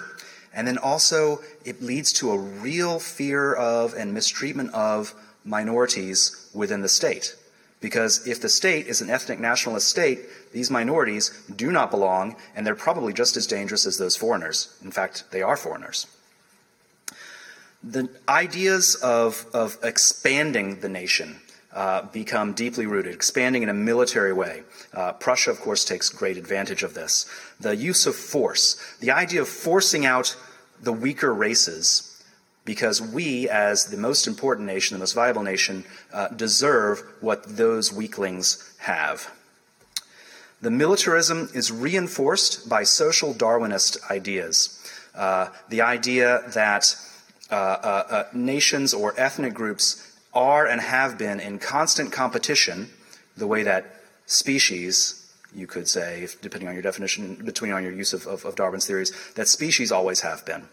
and 0.51 0.67
then 0.67 0.79
also 0.79 1.41
it 1.63 1.81
leads 1.81 2.11
to 2.13 2.31
a 2.31 2.37
real 2.39 2.99
fear 2.99 3.53
of 3.53 3.93
and 3.93 4.15
mistreatment 4.15 4.73
of 4.73 5.13
minorities 5.45 6.49
within 6.55 6.81
the 6.81 6.89
state. 6.89 7.35
Because 7.81 8.27
if 8.27 8.41
the 8.41 8.49
state 8.49 8.87
is 8.87 8.99
an 8.99 9.09
ethnic 9.09 9.39
nationalist 9.39 9.87
state, 9.87 10.19
these 10.51 10.71
minorities 10.71 11.31
do 11.55 11.71
not 11.71 11.91
belong, 11.91 12.35
and 12.55 12.65
they're 12.65 12.75
probably 12.75 13.13
just 13.13 13.37
as 13.37 13.47
dangerous 13.47 13.85
as 13.85 13.97
those 13.97 14.17
foreigners. 14.17 14.75
In 14.83 14.91
fact, 14.91 15.25
they 15.31 15.41
are 15.41 15.55
foreigners. 15.55 16.07
The 17.83 18.09
ideas 18.27 18.95
of, 18.95 19.45
of 19.53 19.77
expanding 19.83 20.81
the 20.81 20.89
nation 20.89 21.39
uh, 21.73 22.03
become 22.11 22.53
deeply 22.53 22.85
rooted, 22.85 23.13
expanding 23.13 23.63
in 23.63 23.69
a 23.69 23.73
military 23.73 24.33
way. 24.33 24.63
Uh, 24.93 25.13
Prussia, 25.13 25.51
of 25.51 25.59
course, 25.61 25.85
takes 25.85 26.09
great 26.09 26.37
advantage 26.37 26.83
of 26.83 26.93
this. 26.93 27.25
The 27.59 27.75
use 27.75 28.05
of 28.05 28.15
force, 28.15 28.97
the 28.99 29.11
idea 29.11 29.41
of 29.41 29.47
forcing 29.47 30.05
out 30.05 30.35
the 30.81 30.93
weaker 30.93 31.33
races 31.33 32.05
because 32.65 33.01
we, 33.01 33.49
as 33.49 33.85
the 33.85 33.97
most 33.97 34.27
important 34.27 34.67
nation, 34.67 34.95
the 34.95 34.99
most 34.99 35.13
viable 35.13 35.43
nation, 35.43 35.85
uh, 36.13 36.27
deserve 36.29 37.01
what 37.19 37.43
those 37.57 37.91
weaklings 37.93 38.75
have. 38.79 39.31
The 40.61 40.69
militarism 40.69 41.49
is 41.53 41.71
reinforced 41.71 42.67
by 42.69 42.83
social 42.83 43.33
Darwinist 43.33 43.97
ideas. 44.11 44.75
Uh, 45.15 45.49
the 45.69 45.81
idea 45.81 46.43
that 46.53 46.95
Uh, 47.51 47.55
uh, 47.55 48.03
uh, 48.09 48.23
nations 48.31 48.93
or 48.93 49.13
ethnic 49.17 49.55
groups 49.55 50.15
are 50.33 50.67
and 50.67 50.81
have 50.81 51.17
been 51.17 51.39
in 51.39 51.57
constant 51.57 52.11
competition, 52.11 52.89
the 53.35 53.47
way 53.47 53.63
that 53.63 53.85
species, 54.27 55.33
you 55.55 55.65
could 55.65 55.87
say, 55.87 56.27
depending 56.41 56.67
on 56.67 56.75
your 56.75 56.83
definition, 56.83 57.35
between 57.43 57.71
on 57.71 57.81
your 57.81 57.91
use 57.91 58.13
of, 58.13 58.27
of, 58.27 58.45
of 58.45 58.55
Darwin's 58.55 58.85
theories, 58.85 59.11
that 59.33 59.47
species 59.47 59.91
always 59.91 60.21
have 60.21 60.45
been. 60.45 60.65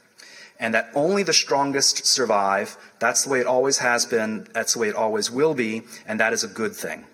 And 0.60 0.74
that 0.74 0.90
only 0.94 1.22
the 1.22 1.32
strongest 1.32 2.06
survive. 2.06 2.76
That's 2.98 3.24
the 3.24 3.30
way 3.30 3.40
it 3.40 3.46
always 3.46 3.78
has 3.78 4.04
been. 4.04 4.46
That's 4.52 4.74
the 4.74 4.80
way 4.80 4.88
it 4.88 4.94
always 4.94 5.30
will 5.30 5.54
be. 5.54 5.82
And 6.06 6.20
that 6.20 6.32
is 6.32 6.44
a 6.44 6.48
good 6.48 6.74
thing. 6.74 7.04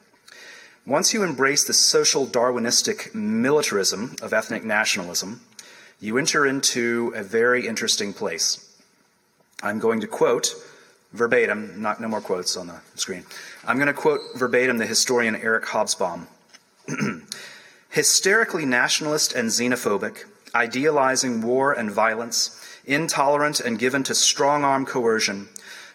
Once 0.85 1.15
you 1.15 1.23
embrace 1.23 1.63
the 1.63 1.73
social 1.73 2.27
Darwinistic 2.27 3.15
militarism 3.15 4.17
of 4.21 4.33
ethnic 4.33 4.65
nationalism, 4.65 5.41
you 6.01 6.19
enter 6.19 6.45
into 6.45 7.13
a 7.15 7.23
very 7.23 7.69
interesting 7.69 8.13
place. 8.13 8.69
I'm 9.63 9.79
going 9.79 10.01
to 10.01 10.07
quote 10.07 10.55
verbatim, 11.13 11.81
not 11.81 12.01
no 12.01 12.09
more 12.09 12.21
quotes 12.21 12.57
on 12.57 12.67
the 12.67 12.81
screen. 12.95 13.25
I'm 13.65 13.77
going 13.77 13.87
to 13.87 13.95
quote 13.95 14.21
verbatim 14.35 14.79
the 14.79 14.87
historian 14.87 15.37
Eric 15.37 15.65
Hobsbawm. 15.67 16.27
Hysterically 17.91 18.65
nationalist 18.67 19.33
and 19.35 19.49
xenophobic, 19.49 20.25
idealizing 20.55 21.43
war 21.43 21.73
and 21.73 21.91
violence, 21.91 22.59
intolerant 22.85 23.61
and 23.61 23.79
given 23.79 24.03
to 24.05 24.15
strong 24.15 24.65
arm 24.65 24.85
coercion, 24.85 25.49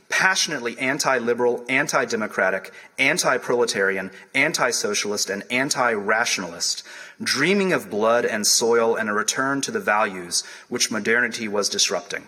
passionately 0.10 0.78
anti 0.78 1.18
liberal, 1.18 1.66
anti 1.68 2.06
democratic, 2.06 2.72
anti 2.98 3.38
proletarian, 3.38 4.12
anti 4.34 4.70
socialist, 4.72 5.30
and 5.30 5.44
anti 5.52 5.92
rationalist, 5.92 6.84
dreaming 7.22 7.74
of 7.74 7.90
blood 7.90 8.26
and 8.26 8.48
soil 8.48 8.96
and 8.96 9.10
a 9.10 9.14
return 9.14 9.60
to 9.62 9.72
the 9.72 9.80
values 9.80 10.44
which 10.70 10.92
modernity 10.92 11.48
was 11.48 11.68
disrupting. 11.68 12.24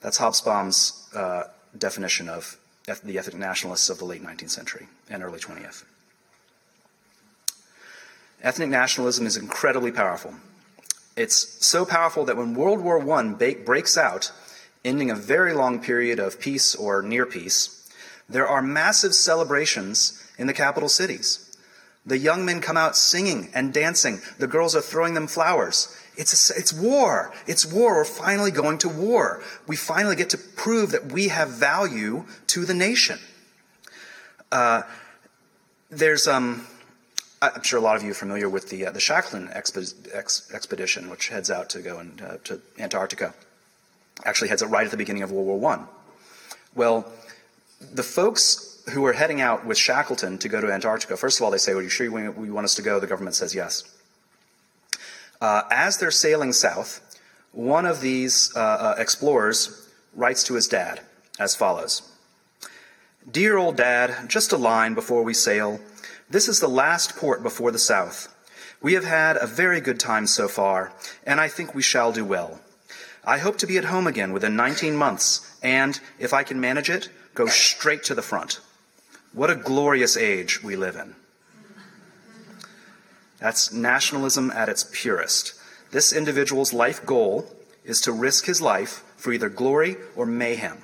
That's 0.00 0.18
Hobsbawm's 0.18 1.08
uh, 1.14 1.44
definition 1.76 2.28
of 2.28 2.58
the 3.04 3.18
ethnic 3.18 3.36
nationalists 3.36 3.90
of 3.90 3.98
the 3.98 4.04
late 4.04 4.22
19th 4.22 4.50
century 4.50 4.88
and 5.08 5.22
early 5.22 5.38
20th. 5.38 5.84
Ethnic 8.42 8.70
nationalism 8.70 9.26
is 9.26 9.36
incredibly 9.36 9.92
powerful. 9.92 10.34
It's 11.16 11.64
so 11.66 11.84
powerful 11.84 12.24
that 12.24 12.36
when 12.36 12.54
World 12.54 12.80
War 12.80 12.98
I 13.12 13.54
breaks 13.64 13.98
out, 13.98 14.32
ending 14.84 15.10
a 15.10 15.14
very 15.14 15.52
long 15.52 15.82
period 15.82 16.18
of 16.18 16.40
peace 16.40 16.74
or 16.74 17.02
near 17.02 17.26
peace, 17.26 17.88
there 18.28 18.46
are 18.46 18.62
massive 18.62 19.14
celebrations 19.14 20.24
in 20.38 20.46
the 20.46 20.54
capital 20.54 20.88
cities. 20.88 21.46
The 22.06 22.16
young 22.16 22.46
men 22.46 22.60
come 22.62 22.78
out 22.78 22.96
singing 22.96 23.50
and 23.54 23.74
dancing. 23.74 24.20
The 24.38 24.46
girls 24.46 24.74
are 24.74 24.80
throwing 24.80 25.14
them 25.14 25.26
flowers. 25.26 25.94
It's, 26.20 26.50
a, 26.50 26.58
it's 26.58 26.70
war. 26.70 27.32
It's 27.46 27.64
war. 27.64 27.94
We're 27.94 28.04
finally 28.04 28.50
going 28.50 28.76
to 28.78 28.90
war. 28.90 29.42
We 29.66 29.74
finally 29.74 30.16
get 30.16 30.28
to 30.30 30.38
prove 30.38 30.92
that 30.92 31.10
we 31.10 31.28
have 31.28 31.48
value 31.48 32.26
to 32.48 32.66
the 32.66 32.74
nation. 32.74 33.18
Uh, 34.52 34.82
there's, 35.88 36.28
um, 36.28 36.66
I'm 37.40 37.62
sure 37.62 37.78
a 37.78 37.82
lot 37.82 37.96
of 37.96 38.02
you 38.02 38.10
are 38.10 38.14
familiar 38.14 38.50
with 38.50 38.68
the, 38.68 38.84
uh, 38.84 38.90
the 38.90 39.00
Shackleton 39.00 39.48
exp- 39.48 40.14
ex- 40.14 40.52
expedition, 40.52 41.08
which 41.08 41.28
heads 41.28 41.50
out 41.50 41.70
to 41.70 41.80
go 41.80 41.98
uh, 41.98 42.36
to 42.44 42.60
Antarctica. 42.78 43.32
Actually, 44.26 44.48
heads 44.48 44.62
out 44.62 44.68
right 44.68 44.84
at 44.84 44.90
the 44.90 44.98
beginning 44.98 45.22
of 45.22 45.32
World 45.32 45.46
War 45.46 45.72
I. 45.72 45.84
Well, 46.74 47.10
the 47.80 48.02
folks 48.02 48.82
who 48.92 49.06
are 49.06 49.14
heading 49.14 49.40
out 49.40 49.64
with 49.64 49.78
Shackleton 49.78 50.36
to 50.36 50.50
go 50.50 50.60
to 50.60 50.70
Antarctica, 50.70 51.16
first 51.16 51.38
of 51.38 51.44
all, 51.44 51.50
they 51.50 51.56
say, 51.56 51.72
Are 51.72 51.80
you 51.80 51.88
sure 51.88 52.04
you 52.04 52.52
want 52.52 52.64
us 52.66 52.74
to 52.74 52.82
go? 52.82 53.00
The 53.00 53.06
government 53.06 53.36
says 53.36 53.54
yes. 53.54 53.84
Uh, 55.40 55.62
as 55.70 55.96
they're 55.96 56.10
sailing 56.10 56.52
south, 56.52 57.00
one 57.52 57.86
of 57.86 58.00
these 58.00 58.54
uh, 58.54 58.60
uh, 58.60 58.94
explorers 58.98 59.88
writes 60.14 60.44
to 60.44 60.54
his 60.54 60.68
dad 60.68 61.00
as 61.38 61.56
follows 61.56 62.02
Dear 63.30 63.56
old 63.56 63.76
dad, 63.76 64.28
just 64.28 64.52
a 64.52 64.56
line 64.56 64.94
before 64.94 65.22
we 65.22 65.34
sail. 65.34 65.80
This 66.28 66.48
is 66.48 66.60
the 66.60 66.68
last 66.68 67.16
port 67.16 67.42
before 67.42 67.70
the 67.70 67.78
south. 67.78 68.34
We 68.82 68.94
have 68.94 69.04
had 69.04 69.36
a 69.36 69.46
very 69.46 69.80
good 69.80 70.00
time 70.00 70.26
so 70.26 70.48
far, 70.48 70.92
and 71.26 71.40
I 71.40 71.48
think 71.48 71.74
we 71.74 71.82
shall 71.82 72.12
do 72.12 72.24
well. 72.24 72.60
I 73.24 73.38
hope 73.38 73.58
to 73.58 73.66
be 73.66 73.76
at 73.76 73.84
home 73.84 74.06
again 74.06 74.32
within 74.32 74.56
19 74.56 74.96
months, 74.96 75.54
and, 75.62 76.00
if 76.18 76.32
I 76.32 76.42
can 76.42 76.60
manage 76.60 76.88
it, 76.88 77.10
go 77.34 77.46
straight 77.46 78.02
to 78.04 78.14
the 78.14 78.22
front. 78.22 78.60
What 79.32 79.50
a 79.50 79.54
glorious 79.54 80.16
age 80.16 80.62
we 80.62 80.76
live 80.76 80.96
in. 80.96 81.14
That's 83.40 83.72
nationalism 83.72 84.50
at 84.50 84.68
its 84.68 84.88
purest. 84.92 85.54
This 85.90 86.12
individual's 86.12 86.72
life 86.72 87.04
goal 87.04 87.50
is 87.84 88.00
to 88.02 88.12
risk 88.12 88.44
his 88.44 88.60
life 88.60 89.02
for 89.16 89.32
either 89.32 89.48
glory 89.48 89.96
or 90.14 90.26
mayhem. 90.26 90.78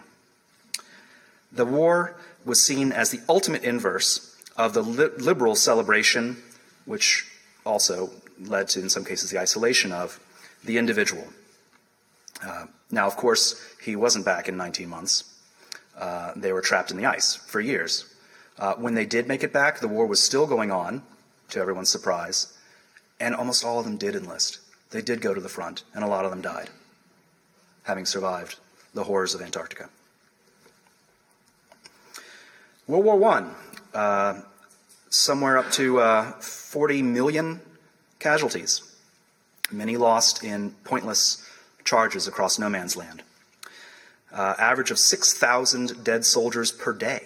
The 1.52 1.64
war 1.64 2.16
was 2.44 2.64
seen 2.64 2.92
as 2.92 3.10
the 3.10 3.20
ultimate 3.28 3.62
inverse 3.62 4.34
of 4.56 4.74
the 4.74 4.82
li- 4.82 5.10
liberal 5.18 5.54
celebration, 5.54 6.42
which 6.86 7.26
also 7.64 8.10
led 8.40 8.68
to, 8.70 8.80
in 8.80 8.88
some 8.88 9.04
cases, 9.04 9.30
the 9.30 9.38
isolation 9.38 9.92
of 9.92 10.18
the 10.64 10.78
individual. 10.78 11.26
Uh, 12.44 12.66
now, 12.90 13.06
of 13.06 13.16
course, 13.16 13.62
he 13.82 13.96
wasn't 13.96 14.24
back 14.24 14.48
in 14.48 14.56
19 14.56 14.88
months. 14.88 15.24
Uh, 15.98 16.32
they 16.36 16.52
were 16.52 16.60
trapped 16.60 16.90
in 16.90 16.96
the 16.96 17.06
ice 17.06 17.34
for 17.34 17.60
years. 17.60 18.12
Uh, 18.58 18.74
when 18.74 18.94
they 18.94 19.06
did 19.06 19.26
make 19.26 19.42
it 19.42 19.52
back, 19.52 19.80
the 19.80 19.88
war 19.88 20.06
was 20.06 20.22
still 20.22 20.46
going 20.46 20.70
on, 20.70 21.02
to 21.50 21.60
everyone's 21.60 21.90
surprise, 21.90 22.52
and 23.20 23.34
almost 23.34 23.64
all 23.64 23.78
of 23.78 23.84
them 23.84 23.96
did 23.96 24.14
enlist. 24.14 24.58
They 24.90 25.02
did 25.02 25.20
go 25.20 25.34
to 25.34 25.40
the 25.40 25.48
front, 25.48 25.82
and 25.94 26.04
a 26.04 26.08
lot 26.08 26.24
of 26.24 26.30
them 26.30 26.40
died, 26.40 26.70
having 27.84 28.06
survived 28.06 28.56
the 28.94 29.04
horrors 29.04 29.34
of 29.34 29.42
Antarctica. 29.42 29.88
World 32.86 33.04
War 33.04 33.24
I, 33.94 33.98
uh, 33.98 34.40
somewhere 35.10 35.58
up 35.58 35.70
to 35.72 35.98
uh, 35.98 36.32
40 36.32 37.02
million 37.02 37.60
casualties, 38.18 38.82
many 39.72 39.96
lost 39.96 40.44
in 40.44 40.70
pointless 40.84 41.44
charges 41.84 42.28
across 42.28 42.58
no 42.58 42.68
man's 42.68 42.96
land. 42.96 43.22
Uh, 44.32 44.54
average 44.58 44.90
of 44.90 44.98
6,000 44.98 46.04
dead 46.04 46.24
soldiers 46.24 46.70
per 46.70 46.92
day. 46.92 47.24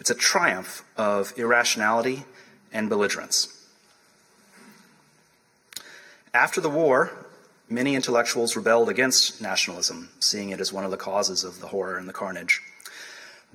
It's 0.00 0.10
a 0.10 0.14
triumph 0.14 0.82
of 0.96 1.34
irrationality 1.36 2.24
and 2.72 2.88
belligerence. 2.88 3.54
After 6.32 6.60
the 6.62 6.70
war, 6.70 7.12
many 7.68 7.94
intellectuals 7.94 8.56
rebelled 8.56 8.88
against 8.88 9.42
nationalism, 9.42 10.08
seeing 10.18 10.50
it 10.50 10.60
as 10.60 10.72
one 10.72 10.84
of 10.84 10.90
the 10.90 10.96
causes 10.96 11.44
of 11.44 11.60
the 11.60 11.66
horror 11.66 11.98
and 11.98 12.08
the 12.08 12.14
carnage. 12.14 12.62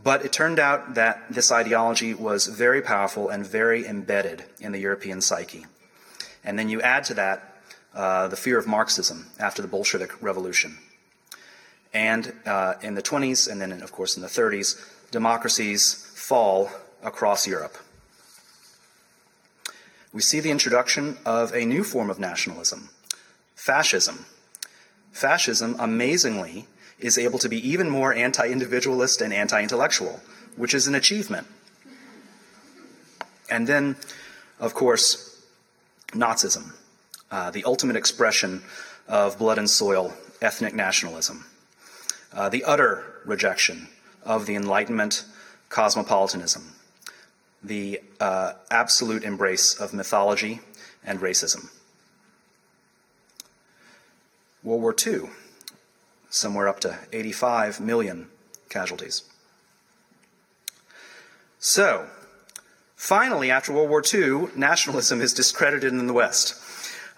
But 0.04 0.24
it 0.24 0.32
turned 0.32 0.60
out 0.60 0.94
that 0.94 1.24
this 1.32 1.52
ideology 1.52 2.14
was 2.14 2.46
very 2.46 2.82
powerful 2.82 3.30
and 3.30 3.44
very 3.46 3.88
embedded 3.88 4.44
in 4.60 4.72
the 4.72 4.80
European 4.80 5.22
psyche. 5.22 5.66
And 6.44 6.60
then 6.60 6.70
you 6.70 6.80
add 6.82 7.06
to 7.06 7.16
that 7.16 7.56
uh, 7.96 8.28
the 8.28 8.36
fear 8.36 8.60
of 8.60 8.68
Marxism 8.68 9.28
after 9.40 9.64
the 9.64 9.68
Bolshevik 9.68 10.22
Revolution. 10.22 10.78
And 11.92 12.34
uh, 12.46 12.76
in 12.84 12.94
the 12.94 13.02
20s, 13.02 13.50
and 13.50 13.60
then, 13.60 13.82
of 13.82 13.92
course, 13.92 14.16
in 14.16 14.22
the 14.22 14.28
30s, 14.28 14.80
democracies 15.12 16.05
fall 16.26 16.72
across 17.04 17.46
Europe. 17.46 17.78
We 20.12 20.22
see 20.22 20.40
the 20.40 20.50
introduction 20.50 21.18
of 21.24 21.54
a 21.54 21.66
new 21.66 21.84
form 21.84 22.10
of 22.10 22.18
nationalism 22.18 22.90
fascism. 23.54 24.26
Fascism, 25.12 25.76
amazingly, 25.80 26.66
is 27.00 27.18
able 27.18 27.38
to 27.40 27.48
be 27.48 27.58
even 27.70 27.90
more 27.90 28.12
anti 28.12 28.48
individualist 28.48 29.22
and 29.22 29.32
anti 29.32 29.62
intellectual, 29.62 30.20
which 30.56 30.74
is 30.74 30.88
an 30.88 30.96
achievement. 30.96 31.46
And 33.52 33.68
then, 33.68 33.96
of 34.60 34.74
course, 34.74 35.44
Nazism, 36.14 36.74
uh, 37.30 37.52
the 37.52 37.64
ultimate 37.66 37.96
expression 37.96 38.64
of 39.08 39.38
blood 39.38 39.60
and 39.60 39.70
soil 39.70 40.14
ethnic 40.42 40.74
nationalism, 40.74 41.46
uh, 42.34 42.50
the 42.50 42.64
utter 42.64 43.22
rejection 43.26 43.90
of 44.24 44.48
the 44.48 44.56
Enlightenment 44.56 45.24
cosmopolitanism, 45.76 46.72
the 47.62 48.00
uh, 48.22 48.54
absolute 48.72 49.26
embrace 49.26 49.78
of 49.78 49.94
mythology 49.94 50.62
and 51.04 51.20
racism. 51.20 51.70
World 54.64 54.82
War 54.82 54.96
II, 55.06 55.30
somewhere 56.30 56.70
up 56.70 56.80
to 56.80 56.98
85 57.12 57.82
million 57.82 58.30
casualties. 58.70 59.24
So, 61.60 62.08
finally, 62.96 63.52
after 63.52 63.74
World 63.74 63.90
War 63.90 64.02
II, 64.02 64.48
nationalism 64.56 65.20
is 65.20 65.34
discredited 65.34 65.92
in 65.92 66.08
the 66.08 66.14
West. 66.14 66.56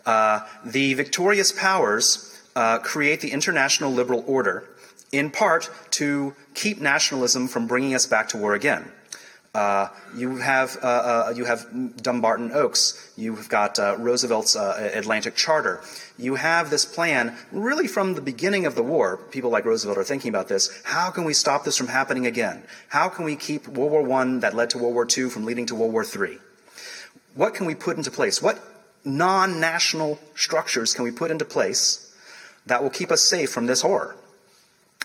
Uh, 0.04 0.40
the 0.66 0.96
victorious 0.96 1.52
powers 1.52 2.42
uh, 2.56 2.80
create 2.80 3.22
the 3.22 3.30
international 3.30 3.92
liberal 3.92 4.24
order, 4.26 4.68
in 5.12 5.32
part 5.32 5.70
to 5.92 6.36
keep 6.54 6.80
nationalism 6.80 7.48
from 7.48 7.68
bringing 7.68 7.96
us 7.96 8.06
back 8.06 8.30
to 8.30 8.38
war 8.38 8.54
again. 8.54 8.92
Uh, 9.58 9.90
you 10.16 10.36
have 10.38 10.78
uh, 10.84 10.88
uh, 10.88 11.34
you 11.36 11.44
have 11.46 11.66
Dumbarton 11.98 12.52
Oaks. 12.54 13.12
You've 13.18 13.50
got 13.50 13.80
uh, 13.80 13.96
Roosevelt's 13.98 14.56
uh, 14.56 14.92
Atlantic 14.94 15.36
Charter. 15.36 15.82
You 16.16 16.36
have 16.36 16.70
this 16.70 16.86
plan 16.86 17.36
really 17.52 17.88
from 17.88 18.14
the 18.14 18.22
beginning 18.22 18.68
of 18.68 18.76
the 18.76 18.84
war. 18.84 19.18
People 19.18 19.50
like 19.50 19.66
Roosevelt 19.66 19.98
are 19.98 20.04
thinking 20.04 20.30
about 20.30 20.48
this. 20.48 20.80
How 20.84 21.10
can 21.10 21.24
we 21.24 21.34
stop 21.34 21.64
this 21.64 21.76
from 21.76 21.88
happening 21.88 22.28
again? 22.28 22.62
How 22.90 23.10
can 23.10 23.26
we 23.26 23.36
keep 23.36 23.68
World 23.68 23.92
War 23.92 24.04
One 24.04 24.42
that 24.42 24.54
led 24.54 24.70
to 24.72 24.78
World 24.78 24.94
War 24.94 25.08
II 25.10 25.30
from 25.30 25.44
leading 25.46 25.66
to 25.68 25.76
World 25.76 25.92
War 25.92 26.04
III? 26.04 26.38
What 27.34 27.56
can 27.56 27.66
we 27.66 27.74
put 27.74 27.98
into 27.98 28.12
place? 28.12 28.42
What 28.42 28.60
non-national 29.04 30.20
structures 30.36 30.94
can 30.94 31.04
we 31.04 31.12
put 31.12 31.32
into 31.32 31.46
place 31.46 32.14
that 32.68 32.84
will 32.84 32.92
keep 32.92 33.12
us 33.12 33.22
safe 33.24 33.50
from 33.50 33.66
this 33.66 33.82
horror? 33.82 34.16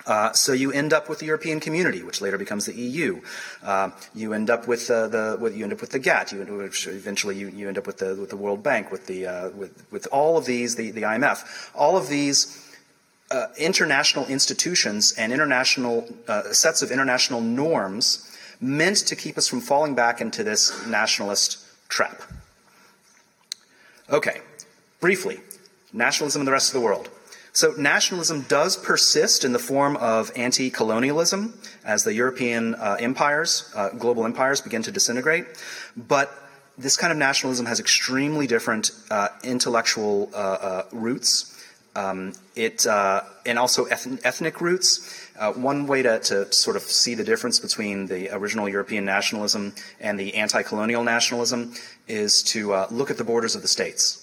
Uh, 0.06 0.32
so 0.32 0.52
you 0.52 0.72
end 0.72 0.92
up 0.92 1.08
with 1.08 1.20
the 1.20 1.26
European 1.26 1.60
Community, 1.60 2.02
which 2.02 2.20
later 2.20 2.38
becomes 2.38 2.66
the 2.66 2.74
EU. 2.74 3.20
Uh, 3.62 3.90
you 4.14 4.32
end 4.32 4.50
up 4.50 4.66
with 4.66 4.90
uh, 4.90 5.08
the 5.08 5.36
with, 5.40 5.56
you 5.56 5.64
end 5.64 5.72
up 5.72 5.80
with 5.80 5.90
the 5.90 5.98
GATT. 5.98 6.32
You 6.32 6.44
which 6.44 6.86
eventually 6.86 7.36
you, 7.36 7.48
you 7.48 7.68
end 7.68 7.78
up 7.78 7.86
with 7.86 7.98
the 7.98 8.14
with 8.14 8.30
the 8.30 8.36
World 8.36 8.62
Bank, 8.62 8.90
with 8.90 9.06
the 9.06 9.26
uh, 9.26 9.50
with 9.50 9.84
with 9.90 10.08
all 10.10 10.36
of 10.36 10.44
these, 10.44 10.74
the 10.76 10.90
the 10.90 11.02
IMF, 11.02 11.70
all 11.74 11.96
of 11.96 12.08
these. 12.08 12.68
Uh, 13.30 13.46
international 13.56 14.26
institutions 14.26 15.14
and 15.16 15.32
international 15.32 16.06
sets 16.50 16.82
of 16.82 16.90
international 16.90 17.40
norms 17.40 18.30
meant 18.60 18.96
to 18.98 19.16
keep 19.16 19.38
us 19.38 19.48
from 19.48 19.62
falling 19.62 19.94
back 19.94 20.20
into 20.20 20.44
this 20.44 20.86
nationalist 20.86 21.58
trap. 21.88 22.20
Okay, 24.10 24.42
briefly, 25.00 25.40
nationalism 25.92 26.42
in 26.42 26.46
the 26.46 26.52
rest 26.52 26.68
of 26.68 26.78
the 26.78 26.84
world. 26.84 27.08
So 27.54 27.74
nationalism 27.76 28.42
does 28.42 28.76
persist 28.76 29.44
in 29.44 29.52
the 29.52 29.58
form 29.58 29.96
of 29.98 30.32
anti-colonialism 30.34 31.52
as 31.84 32.02
the 32.02 32.14
European 32.14 32.74
uh, 32.76 32.96
empires, 32.98 33.70
uh, 33.76 33.90
global 33.90 34.24
empires, 34.24 34.62
begin 34.62 34.82
to 34.82 34.90
disintegrate. 34.90 35.46
But 35.94 36.32
this 36.78 36.96
kind 36.96 37.12
of 37.12 37.18
nationalism 37.18 37.66
has 37.66 37.78
extremely 37.78 38.46
different 38.46 38.90
uh, 39.10 39.28
intellectual 39.44 40.30
uh, 40.32 40.36
uh, 40.36 40.82
roots. 40.92 41.48
Um, 41.94 42.32
it 42.56 42.86
uh, 42.86 43.20
and 43.44 43.58
also 43.58 43.84
ethnic 43.84 44.62
roots. 44.62 45.28
one 45.54 45.86
way 45.86 46.00
to, 46.00 46.20
to, 46.20 46.50
sort 46.50 46.76
of 46.76 46.82
see 46.82 47.14
the 47.14 47.24
difference 47.24 47.58
between 47.58 48.06
the 48.06 48.30
original 48.34 48.66
European 48.66 49.04
nationalism 49.04 49.74
and 50.00 50.18
the 50.18 50.34
anti-colonial 50.36 51.04
nationalism 51.04 51.74
is 52.08 52.42
to 52.44 52.86
look 52.90 53.10
at 53.10 53.18
the 53.18 53.24
borders 53.24 53.54
of 53.54 53.60
the 53.60 53.68
states. 53.68 54.21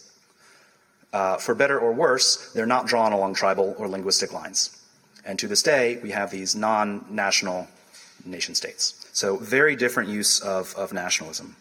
Uh, 1.12 1.38
for 1.38 1.56
better 1.56 1.80
or 1.80 1.91
worse, 1.91 2.52
they're 2.54 2.67
not 2.67 2.86
drawn 2.86 3.12
along 3.12 3.34
tribal 3.34 3.76
or 3.80 3.88
linguistic 3.88 4.32
lines. 4.32 4.78
And 5.26 5.39
to 5.39 5.48
this 5.48 5.63
day, 5.63 6.00
we 6.04 6.12
have 6.12 6.32
these 6.32 6.56
non 6.56 7.06
national 7.10 7.67
nation 8.26 8.56
states. 8.56 9.08
So, 9.13 9.38
very 9.38 9.76
different 9.76 10.10
use 10.10 10.39
of, 10.39 10.76
of 10.76 10.93
nationalism. 10.93 11.56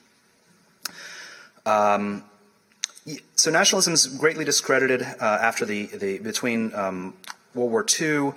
Um, 1.65 2.25
so, 3.37 3.51
nationalism 3.51 3.95
is 3.95 4.07
greatly 4.07 4.45
discredited 4.45 5.03
uh, 5.03 5.39
after 5.41 5.65
the, 5.65 5.87
the 5.87 6.19
between 6.19 6.75
um, 6.75 7.15
World 7.55 7.71
War 7.71 7.87
II 8.01 8.33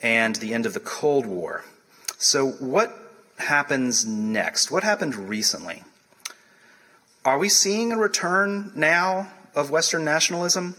and 0.00 0.36
the 0.36 0.54
end 0.54 0.66
of 0.66 0.74
the 0.74 0.80
Cold 0.80 1.26
War. 1.26 1.64
So, 2.18 2.50
what 2.52 2.96
happens 3.38 4.06
next? 4.06 4.70
What 4.70 4.84
happened 4.84 5.16
recently? 5.16 5.82
Are 7.24 7.38
we 7.38 7.48
seeing 7.48 7.92
a 7.92 7.98
return 7.98 8.72
now 8.74 9.28
of 9.54 9.70
Western 9.70 10.04
nationalism. 10.04 10.76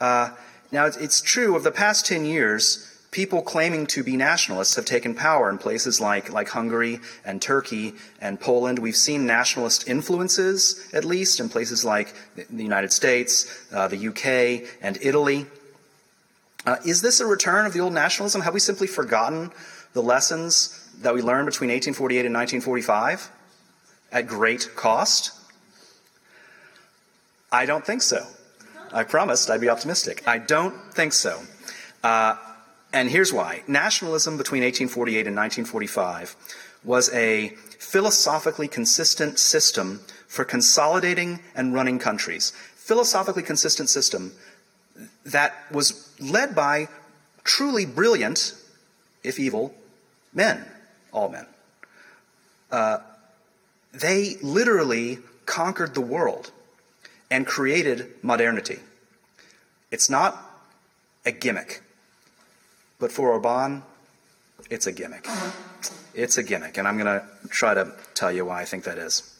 Uh, 0.00 0.30
now, 0.72 0.86
it's 0.86 1.20
true, 1.20 1.56
of 1.56 1.64
the 1.64 1.72
past 1.72 2.06
10 2.06 2.24
years, 2.24 2.86
people 3.10 3.42
claiming 3.42 3.86
to 3.88 4.04
be 4.04 4.16
nationalists 4.16 4.76
have 4.76 4.84
taken 4.84 5.14
power 5.14 5.50
in 5.50 5.58
places 5.58 6.00
like, 6.00 6.32
like 6.32 6.48
Hungary 6.48 7.00
and 7.24 7.42
Turkey 7.42 7.94
and 8.20 8.40
Poland. 8.40 8.78
We've 8.78 8.96
seen 8.96 9.26
nationalist 9.26 9.88
influences, 9.88 10.88
at 10.92 11.04
least, 11.04 11.40
in 11.40 11.48
places 11.48 11.84
like 11.84 12.14
the 12.36 12.62
United 12.62 12.92
States, 12.92 13.66
uh, 13.72 13.88
the 13.88 14.08
UK, 14.08 14.68
and 14.80 14.96
Italy. 15.02 15.46
Uh, 16.64 16.76
is 16.86 17.02
this 17.02 17.20
a 17.20 17.26
return 17.26 17.66
of 17.66 17.72
the 17.72 17.80
old 17.80 17.92
nationalism? 17.92 18.42
Have 18.42 18.54
we 18.54 18.60
simply 18.60 18.86
forgotten 18.86 19.50
the 19.92 20.02
lessons 20.02 20.88
that 21.00 21.14
we 21.14 21.22
learned 21.22 21.46
between 21.46 21.70
1848 21.70 22.26
and 22.26 22.34
1945 22.34 23.30
at 24.12 24.26
great 24.26 24.70
cost? 24.76 25.32
I 27.52 27.66
don't 27.66 27.84
think 27.84 28.02
so. 28.02 28.26
I 28.92 29.04
promised 29.04 29.50
I'd 29.50 29.60
be 29.60 29.68
optimistic. 29.68 30.22
I 30.26 30.38
don't 30.38 30.74
think 30.92 31.12
so. 31.12 31.40
Uh, 32.02 32.36
and 32.92 33.10
here's 33.10 33.32
why. 33.32 33.62
Nationalism 33.66 34.36
between 34.36 34.62
1848 34.62 35.26
and 35.26 35.36
1945 35.36 36.36
was 36.84 37.12
a 37.12 37.48
philosophically 37.78 38.68
consistent 38.68 39.38
system 39.38 40.00
for 40.26 40.44
consolidating 40.44 41.40
and 41.54 41.74
running 41.74 41.98
countries. 41.98 42.52
Philosophically 42.74 43.42
consistent 43.42 43.88
system 43.88 44.32
that 45.24 45.54
was 45.70 46.14
led 46.20 46.54
by 46.54 46.88
truly 47.44 47.86
brilliant, 47.86 48.54
if 49.22 49.38
evil, 49.38 49.74
men, 50.32 50.64
all 51.12 51.28
men. 51.28 51.46
Uh, 52.70 52.98
they 53.92 54.36
literally 54.42 55.18
conquered 55.46 55.94
the 55.94 56.00
world 56.00 56.52
and 57.30 57.46
created 57.46 58.12
modernity. 58.22 58.80
It's 59.90 60.10
not 60.10 60.40
a 61.24 61.32
gimmick. 61.32 61.82
But 62.98 63.12
for 63.12 63.30
Orban, 63.30 63.82
it's 64.68 64.86
a 64.86 64.92
gimmick. 64.92 65.26
It's 66.14 66.36
a 66.36 66.42
gimmick, 66.42 66.76
and 66.76 66.86
I'm 66.86 66.98
going 66.98 67.20
to 67.20 67.26
try 67.48 67.74
to 67.74 67.92
tell 68.14 68.32
you 68.32 68.44
why 68.44 68.60
I 68.60 68.64
think 68.64 68.84
that 68.84 68.98
is. 68.98 69.38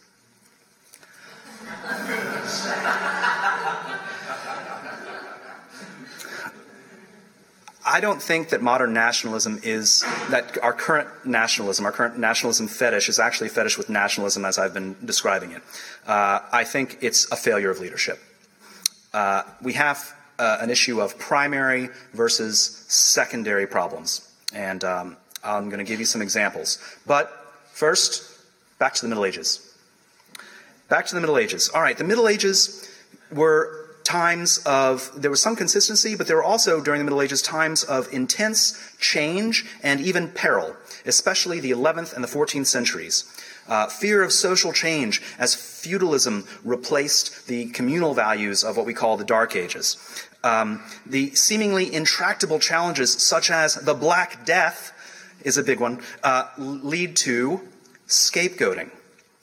I 7.90 7.98
don't 7.98 8.22
think 8.22 8.50
that 8.50 8.62
modern 8.62 8.92
nationalism 8.92 9.58
is 9.64 10.02
that 10.30 10.56
our 10.62 10.72
current 10.72 11.08
nationalism, 11.26 11.84
our 11.84 11.90
current 11.90 12.18
nationalism 12.18 12.68
fetish, 12.68 13.08
is 13.08 13.18
actually 13.18 13.48
a 13.48 13.50
fetish 13.50 13.76
with 13.76 13.90
nationalism 13.90 14.44
as 14.44 14.58
I've 14.58 14.72
been 14.72 14.94
describing 15.04 15.50
it. 15.50 15.62
Uh, 16.06 16.38
I 16.52 16.62
think 16.62 16.98
it's 17.00 17.30
a 17.32 17.36
failure 17.36 17.68
of 17.68 17.80
leadership. 17.80 18.20
Uh, 19.12 19.42
we 19.60 19.72
have 19.72 20.14
uh, 20.38 20.58
an 20.60 20.70
issue 20.70 21.00
of 21.00 21.18
primary 21.18 21.88
versus 22.12 22.84
secondary 22.86 23.66
problems, 23.66 24.30
and 24.54 24.84
um, 24.84 25.16
I'm 25.42 25.68
going 25.68 25.84
to 25.84 25.90
give 25.90 25.98
you 25.98 26.06
some 26.06 26.22
examples. 26.22 26.78
But 27.08 27.26
first, 27.72 28.22
back 28.78 28.94
to 28.94 29.02
the 29.02 29.08
Middle 29.08 29.24
Ages. 29.24 29.74
Back 30.88 31.06
to 31.06 31.14
the 31.16 31.20
Middle 31.20 31.38
Ages. 31.38 31.68
All 31.74 31.82
right, 31.82 31.98
the 31.98 32.04
Middle 32.04 32.28
Ages 32.28 32.88
were 33.32 33.79
times 34.10 34.58
of, 34.66 35.12
there 35.14 35.30
was 35.30 35.40
some 35.40 35.54
consistency, 35.54 36.16
but 36.16 36.26
there 36.26 36.34
were 36.34 36.42
also, 36.42 36.80
during 36.80 36.98
the 36.98 37.04
Middle 37.04 37.22
Ages, 37.22 37.40
times 37.40 37.84
of 37.84 38.12
intense 38.12 38.76
change 38.98 39.64
and 39.84 40.00
even 40.00 40.28
peril, 40.28 40.74
especially 41.06 41.60
the 41.60 41.70
11th 41.70 42.12
and 42.12 42.24
the 42.24 42.28
14th 42.28 42.66
centuries. 42.66 43.24
Uh, 43.68 43.86
fear 43.86 44.24
of 44.24 44.32
social 44.32 44.72
change 44.72 45.22
as 45.38 45.54
feudalism 45.54 46.44
replaced 46.64 47.46
the 47.46 47.66
communal 47.66 48.12
values 48.12 48.64
of 48.64 48.76
what 48.76 48.84
we 48.84 48.92
call 48.92 49.16
the 49.16 49.24
Dark 49.24 49.54
Ages. 49.54 49.96
Um, 50.42 50.82
the 51.06 51.32
seemingly 51.36 51.94
intractable 51.94 52.58
challenges, 52.58 53.12
such 53.12 53.48
as 53.48 53.76
the 53.76 53.94
Black 53.94 54.44
Death, 54.44 54.92
is 55.44 55.56
a 55.56 55.62
big 55.62 55.78
one, 55.78 56.00
uh, 56.24 56.48
lead 56.58 57.14
to 57.16 57.60
scapegoating. 58.08 58.90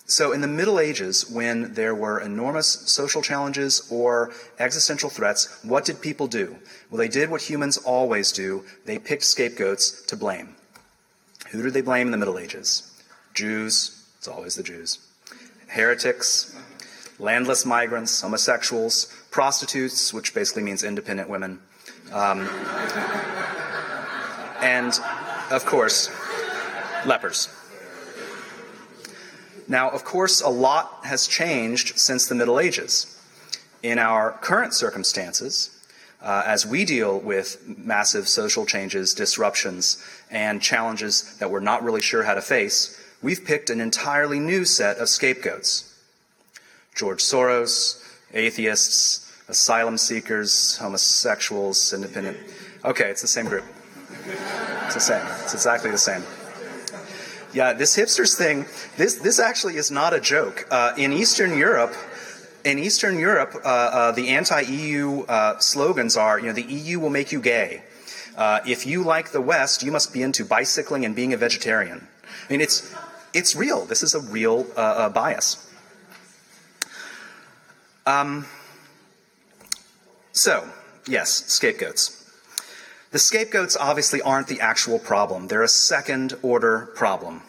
So, 0.09 0.31
in 0.31 0.39
the 0.39 0.47
Middle 0.47 0.79
Ages, 0.79 1.29
when 1.29 1.73
there 1.73 1.93
were 1.93 2.21
enormous 2.21 2.67
social 2.89 3.21
challenges 3.21 3.85
or 3.91 4.31
existential 4.57 5.09
threats, 5.09 5.61
what 5.63 5.83
did 5.83 5.99
people 5.99 6.27
do? 6.27 6.55
Well, 6.89 6.97
they 6.97 7.09
did 7.09 7.29
what 7.29 7.41
humans 7.41 7.77
always 7.77 8.31
do 8.31 8.63
they 8.85 8.99
picked 8.99 9.25
scapegoats 9.25 10.01
to 10.03 10.15
blame. 10.15 10.55
Who 11.51 11.61
did 11.61 11.73
they 11.73 11.81
blame 11.81 12.07
in 12.07 12.11
the 12.11 12.17
Middle 12.17 12.39
Ages? 12.39 12.89
Jews, 13.33 14.01
it's 14.17 14.29
always 14.29 14.55
the 14.55 14.63
Jews. 14.63 14.99
Heretics, 15.67 16.55
landless 17.19 17.65
migrants, 17.65 18.21
homosexuals, 18.21 19.13
prostitutes, 19.29 20.13
which 20.13 20.33
basically 20.33 20.63
means 20.63 20.85
independent 20.85 21.29
women, 21.29 21.59
um, 22.13 22.47
and, 24.61 24.97
of 25.51 25.65
course, 25.65 26.09
lepers. 27.05 27.49
Now, 29.67 29.89
of 29.89 30.03
course, 30.03 30.41
a 30.41 30.49
lot 30.49 30.99
has 31.03 31.27
changed 31.27 31.99
since 31.99 32.25
the 32.25 32.35
Middle 32.35 32.59
Ages. 32.59 33.13
In 33.83 33.99
our 33.99 34.31
current 34.31 34.73
circumstances, 34.73 35.69
uh, 36.21 36.43
as 36.45 36.65
we 36.65 36.85
deal 36.85 37.19
with 37.19 37.61
massive 37.77 38.27
social 38.27 38.65
changes, 38.65 39.13
disruptions, 39.13 40.03
and 40.31 40.61
challenges 40.61 41.37
that 41.37 41.51
we're 41.51 41.59
not 41.59 41.83
really 41.83 42.01
sure 42.01 42.23
how 42.23 42.33
to 42.33 42.41
face, 42.41 42.99
we've 43.21 43.45
picked 43.45 43.69
an 43.69 43.81
entirely 43.81 44.39
new 44.39 44.65
set 44.65 44.97
of 44.97 45.09
scapegoats. 45.09 45.93
George 46.95 47.21
Soros, 47.21 48.01
atheists, 48.33 49.31
asylum 49.47 49.97
seekers, 49.97 50.77
homosexuals, 50.77 51.93
independent. 51.93 52.37
Okay, 52.83 53.09
it's 53.09 53.21
the 53.21 53.27
same 53.27 53.45
group. 53.45 53.65
It's 54.85 54.95
the 54.95 54.99
same. 54.99 55.25
It's 55.43 55.53
exactly 55.53 55.91
the 55.91 55.97
same. 55.97 56.23
Yeah, 57.53 57.73
this 57.73 57.95
hipsters 57.95 58.35
thing, 58.35 58.65
this, 58.97 59.15
this 59.15 59.39
actually 59.39 59.77
is 59.77 59.89
not 59.89 60.13
a 60.13 60.19
joke. 60.19 60.67
Uh, 60.69 60.93
in 60.97 61.13
Eastern 61.13 61.57
Europe, 61.57 61.95
in 62.65 62.77
Eastern 62.77 63.17
Europe, 63.17 63.55
uh, 63.63 63.67
uh, 63.67 64.11
the 64.11 64.29
anti-EU 64.29 65.21
uh, 65.23 65.57
slogans 65.59 66.17
are, 66.17 66.39
you 66.39 66.47
know, 66.47 66.53
the 66.53 66.63
EU 66.63 66.99
will 66.99 67.09
make 67.09 67.31
you 67.31 67.39
gay. 67.39 67.83
Uh, 68.35 68.59
if 68.67 68.85
you 68.85 69.03
like 69.03 69.31
the 69.31 69.41
West, 69.41 69.81
you 69.81 69.91
must 69.91 70.13
be 70.13 70.21
into 70.21 70.43
bicycling 70.43 71.05
and 71.05 71.15
being 71.15 71.33
a 71.33 71.37
vegetarian. 71.37 72.07
I 72.47 72.51
mean, 72.51 72.61
it's, 72.61 72.93
it's 73.33 73.55
real. 73.55 73.85
This 73.85 74.03
is 74.03 74.13
a 74.13 74.19
real 74.19 74.67
uh, 74.75 75.09
bias. 75.09 75.63
Um, 78.05 78.45
so, 80.33 80.67
yes, 81.07 81.45
scapegoats. 81.47 82.16
The 83.11 83.19
scapegoats 83.19 83.77
obviously 83.77 84.21
aren't 84.21 84.47
the 84.47 84.59
actual 84.59 84.99
problem. 84.99 85.47
They're 85.47 85.63
a 85.63 85.67
second 85.67 86.35
order 86.41 86.89
problem. 86.95 87.41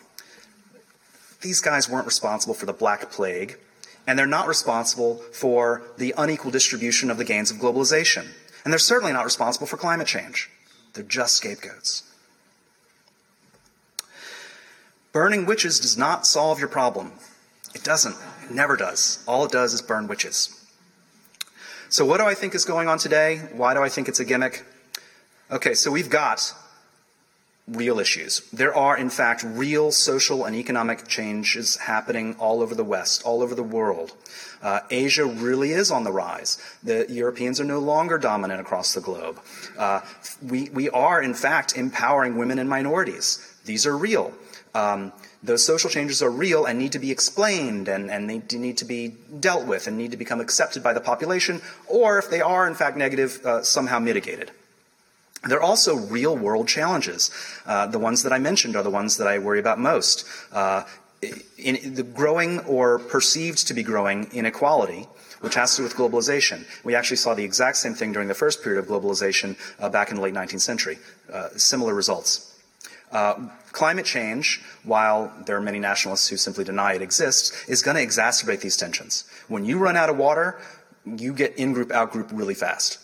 These 1.40 1.60
guys 1.60 1.88
weren't 1.88 2.06
responsible 2.06 2.54
for 2.54 2.66
the 2.66 2.72
Black 2.72 3.10
Plague, 3.10 3.58
and 4.06 4.18
they're 4.18 4.26
not 4.26 4.48
responsible 4.48 5.16
for 5.32 5.82
the 5.96 6.14
unequal 6.16 6.50
distribution 6.50 7.10
of 7.10 7.18
the 7.18 7.24
gains 7.24 7.50
of 7.50 7.58
globalization. 7.58 8.26
And 8.64 8.72
they're 8.72 8.78
certainly 8.78 9.12
not 9.12 9.24
responsible 9.24 9.66
for 9.66 9.76
climate 9.76 10.06
change. 10.06 10.50
They're 10.94 11.04
just 11.04 11.36
scapegoats. 11.36 12.02
Burning 15.12 15.46
witches 15.46 15.80
does 15.80 15.96
not 15.96 16.26
solve 16.26 16.58
your 16.58 16.68
problem. 16.68 17.12
It 17.74 17.82
doesn't. 17.82 18.16
It 18.44 18.50
never 18.50 18.76
does. 18.76 19.22
All 19.26 19.44
it 19.44 19.52
does 19.52 19.74
is 19.74 19.82
burn 19.82 20.06
witches. 20.06 20.54
So, 21.88 22.04
what 22.04 22.18
do 22.18 22.24
I 22.24 22.34
think 22.34 22.54
is 22.54 22.64
going 22.64 22.88
on 22.88 22.98
today? 22.98 23.38
Why 23.52 23.74
do 23.74 23.82
I 23.82 23.88
think 23.88 24.08
it's 24.08 24.20
a 24.20 24.24
gimmick? 24.24 24.64
Okay, 25.50 25.72
so 25.72 25.90
we've 25.90 26.10
got 26.10 26.54
real 27.66 27.98
issues. 27.98 28.40
There 28.52 28.74
are, 28.74 28.98
in 28.98 29.08
fact, 29.08 29.42
real 29.42 29.90
social 29.92 30.44
and 30.44 30.54
economic 30.54 31.08
changes 31.08 31.76
happening 31.76 32.36
all 32.38 32.60
over 32.60 32.74
the 32.74 32.84
West, 32.84 33.22
all 33.24 33.42
over 33.42 33.54
the 33.54 33.62
world. 33.62 34.12
Uh, 34.62 34.80
Asia 34.90 35.24
really 35.24 35.72
is 35.72 35.90
on 35.90 36.04
the 36.04 36.12
rise. 36.12 36.58
The 36.82 37.06
Europeans 37.08 37.60
are 37.60 37.64
no 37.64 37.78
longer 37.78 38.18
dominant 38.18 38.60
across 38.60 38.92
the 38.92 39.00
globe. 39.00 39.40
Uh, 39.78 40.00
we, 40.42 40.68
we 40.68 40.90
are, 40.90 41.22
in 41.22 41.32
fact, 41.32 41.78
empowering 41.78 42.36
women 42.36 42.58
and 42.58 42.68
minorities. 42.68 43.54
These 43.64 43.86
are 43.86 43.96
real. 43.96 44.34
Um, 44.74 45.14
those 45.42 45.64
social 45.64 45.88
changes 45.88 46.22
are 46.22 46.30
real 46.30 46.66
and 46.66 46.78
need 46.78 46.92
to 46.92 46.98
be 46.98 47.10
explained 47.10 47.88
and, 47.88 48.10
and 48.10 48.28
they 48.28 48.42
need 48.58 48.76
to 48.78 48.84
be 48.84 49.14
dealt 49.40 49.66
with 49.66 49.86
and 49.86 49.96
need 49.96 50.10
to 50.10 50.18
become 50.18 50.40
accepted 50.40 50.82
by 50.82 50.92
the 50.92 51.00
population, 51.00 51.62
or 51.86 52.18
if 52.18 52.28
they 52.28 52.42
are, 52.42 52.66
in 52.66 52.74
fact, 52.74 52.98
negative, 52.98 53.40
uh, 53.46 53.62
somehow 53.62 53.98
mitigated. 53.98 54.50
There 55.46 55.58
are 55.58 55.62
also 55.62 55.96
real 55.96 56.36
world 56.36 56.68
challenges. 56.68 57.30
Uh, 57.64 57.86
the 57.86 57.98
ones 57.98 58.22
that 58.24 58.32
I 58.32 58.38
mentioned 58.38 58.76
are 58.76 58.82
the 58.82 58.90
ones 58.90 59.16
that 59.18 59.28
I 59.28 59.38
worry 59.38 59.60
about 59.60 59.78
most. 59.78 60.24
Uh, 60.52 60.84
in 61.58 61.94
the 61.94 62.02
growing 62.02 62.60
or 62.60 62.98
perceived 62.98 63.66
to 63.66 63.74
be 63.74 63.82
growing 63.82 64.28
inequality, 64.32 65.08
which 65.40 65.54
has 65.54 65.74
to 65.76 65.78
do 65.78 65.82
with 65.84 65.94
globalization. 65.94 66.64
We 66.84 66.94
actually 66.94 67.16
saw 67.16 67.34
the 67.34 67.44
exact 67.44 67.76
same 67.76 67.94
thing 67.94 68.12
during 68.12 68.28
the 68.28 68.34
first 68.34 68.62
period 68.62 68.78
of 68.78 68.86
globalization 68.86 69.56
uh, 69.80 69.88
back 69.88 70.10
in 70.10 70.16
the 70.16 70.22
late 70.22 70.34
19th 70.34 70.60
century. 70.60 70.98
Uh, 71.32 71.48
similar 71.56 71.94
results. 71.94 72.54
Uh, 73.10 73.48
climate 73.72 74.04
change, 74.04 74.62
while 74.84 75.32
there 75.46 75.56
are 75.56 75.60
many 75.60 75.78
nationalists 75.78 76.28
who 76.28 76.36
simply 76.36 76.64
deny 76.64 76.94
it 76.94 77.02
exists, 77.02 77.68
is 77.68 77.82
going 77.82 77.96
to 77.96 78.04
exacerbate 78.04 78.60
these 78.60 78.76
tensions. 78.76 79.24
When 79.48 79.64
you 79.64 79.78
run 79.78 79.96
out 79.96 80.10
of 80.10 80.16
water, 80.18 80.60
you 81.04 81.32
get 81.32 81.56
in 81.56 81.72
group, 81.72 81.90
out 81.90 82.12
group 82.12 82.28
really 82.32 82.54
fast. 82.54 82.98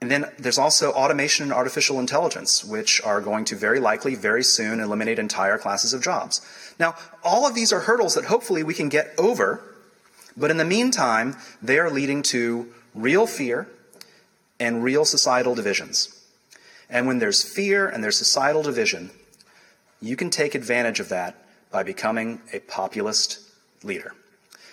And 0.00 0.10
then 0.10 0.26
there's 0.38 0.58
also 0.58 0.92
automation 0.92 1.44
and 1.44 1.52
artificial 1.52 2.00
intelligence, 2.00 2.64
which 2.64 3.02
are 3.02 3.20
going 3.20 3.44
to 3.46 3.56
very 3.56 3.80
likely, 3.80 4.14
very 4.14 4.42
soon, 4.42 4.80
eliminate 4.80 5.18
entire 5.18 5.58
classes 5.58 5.92
of 5.92 6.02
jobs. 6.02 6.40
Now, 6.78 6.94
all 7.22 7.46
of 7.46 7.54
these 7.54 7.72
are 7.72 7.80
hurdles 7.80 8.14
that 8.14 8.24
hopefully 8.24 8.62
we 8.62 8.72
can 8.72 8.88
get 8.88 9.12
over, 9.18 9.62
but 10.36 10.50
in 10.50 10.56
the 10.56 10.64
meantime, 10.64 11.36
they 11.60 11.78
are 11.78 11.90
leading 11.90 12.22
to 12.22 12.72
real 12.94 13.26
fear 13.26 13.68
and 14.58 14.82
real 14.82 15.04
societal 15.04 15.54
divisions. 15.54 16.16
And 16.88 17.06
when 17.06 17.18
there's 17.18 17.42
fear 17.42 17.86
and 17.86 18.02
there's 18.02 18.16
societal 18.16 18.62
division, 18.62 19.10
you 20.00 20.16
can 20.16 20.30
take 20.30 20.54
advantage 20.54 20.98
of 20.98 21.10
that 21.10 21.36
by 21.70 21.82
becoming 21.82 22.40
a 22.52 22.60
populist 22.60 23.40
leader. 23.82 24.14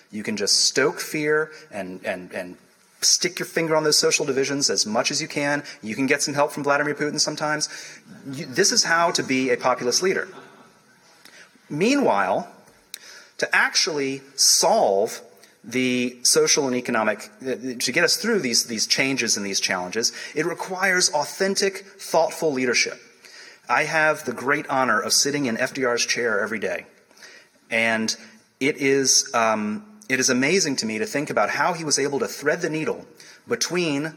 You 0.09 0.23
can 0.23 0.37
just 0.37 0.65
stoke 0.65 0.99
fear 1.01 1.51
and, 1.69 2.03
and, 2.05 2.31
and 2.31 2.57
stick 3.01 3.39
your 3.39 3.45
finger 3.45 3.75
on 3.75 3.83
those 3.83 3.97
social 3.97 4.25
divisions 4.25 4.69
as 4.69 4.85
much 4.85 5.11
as 5.11 5.21
you 5.21 5.27
can. 5.27 5.63
You 5.81 5.95
can 5.95 6.07
get 6.07 6.21
some 6.21 6.33
help 6.33 6.51
from 6.51 6.63
Vladimir 6.63 6.95
Putin 6.95 7.19
sometimes. 7.19 7.69
You, 8.31 8.45
this 8.45 8.71
is 8.71 8.83
how 8.83 9.11
to 9.11 9.23
be 9.23 9.49
a 9.51 9.57
populist 9.57 10.01
leader. 10.01 10.27
Meanwhile, 11.69 12.49
to 13.37 13.55
actually 13.55 14.21
solve 14.35 15.21
the 15.63 16.17
social 16.23 16.65
and 16.65 16.75
economic, 16.75 17.29
uh, 17.41 17.55
to 17.79 17.91
get 17.91 18.03
us 18.03 18.17
through 18.17 18.39
these, 18.39 18.65
these 18.65 18.87
changes 18.87 19.35
and 19.35 19.45
these 19.45 19.59
challenges, 19.59 20.13
it 20.33 20.45
requires 20.45 21.09
authentic, 21.09 21.79
thoughtful 21.99 22.51
leadership. 22.51 22.99
I 23.69 23.83
have 23.83 24.23
the 24.23 24.31
great 24.31 24.65
honor 24.69 24.99
of 24.99 25.11
sitting 25.11 25.45
in 25.45 25.57
FDR's 25.57 26.05
chair 26.05 26.39
every 26.39 26.59
day. 26.59 26.85
And 27.69 28.15
it 28.61 28.77
is, 28.77 29.29
um, 29.33 29.85
it 30.09 30.19
is 30.19 30.29
amazing 30.29 30.75
to 30.77 30.85
me 30.85 30.97
to 30.99 31.05
think 31.05 31.29
about 31.29 31.49
how 31.49 31.73
he 31.73 31.83
was 31.83 31.99
able 31.99 32.19
to 32.19 32.27
thread 32.27 32.61
the 32.61 32.69
needle 32.69 33.05
between, 33.47 34.15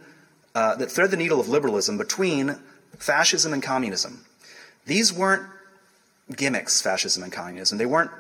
uh, 0.55 0.77
the 0.77 0.87
thread 0.87 1.11
the 1.11 1.17
needle 1.17 1.41
of 1.41 1.49
liberalism 1.49 1.99
between 1.99 2.57
fascism 2.99 3.53
and 3.53 3.63
communism. 3.63 4.25
These 4.87 5.13
weren't 5.13 5.47
gimmicks, 6.37 6.81
fascism 6.81 7.23
and 7.23 7.33
communism. 7.33 7.79
They 7.79 7.87
weren't 7.87 8.11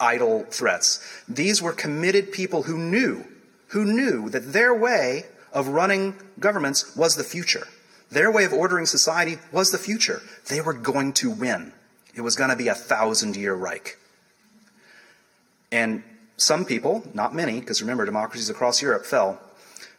idle 0.00 0.44
threats. 0.50 1.00
These 1.28 1.62
were 1.62 1.72
committed 1.72 2.32
people 2.32 2.64
who 2.64 2.76
knew, 2.76 3.24
who 3.68 3.84
knew 3.84 4.28
that 4.30 4.52
their 4.52 4.74
way 4.74 5.26
of 5.52 5.68
running 5.68 6.16
governments 6.40 6.96
was 6.96 7.16
the 7.16 7.24
future. 7.24 7.66
Their 8.10 8.30
way 8.30 8.44
of 8.44 8.52
ordering 8.52 8.86
society 8.86 9.38
was 9.52 9.70
the 9.70 9.78
future. 9.78 10.20
They 10.48 10.60
were 10.60 10.74
going 10.74 11.12
to 11.14 11.30
win. 11.30 11.72
It 12.14 12.20
was 12.20 12.36
going 12.36 12.50
to 12.50 12.56
be 12.56 12.68
a 12.68 12.74
thousand 12.74 13.36
year 13.36 13.54
Reich. 13.54 13.96
And 15.70 16.02
some 16.36 16.64
people, 16.64 17.04
not 17.14 17.34
many, 17.34 17.60
because 17.60 17.80
remember, 17.80 18.04
democracies 18.04 18.50
across 18.50 18.82
Europe 18.82 19.04
fell. 19.04 19.40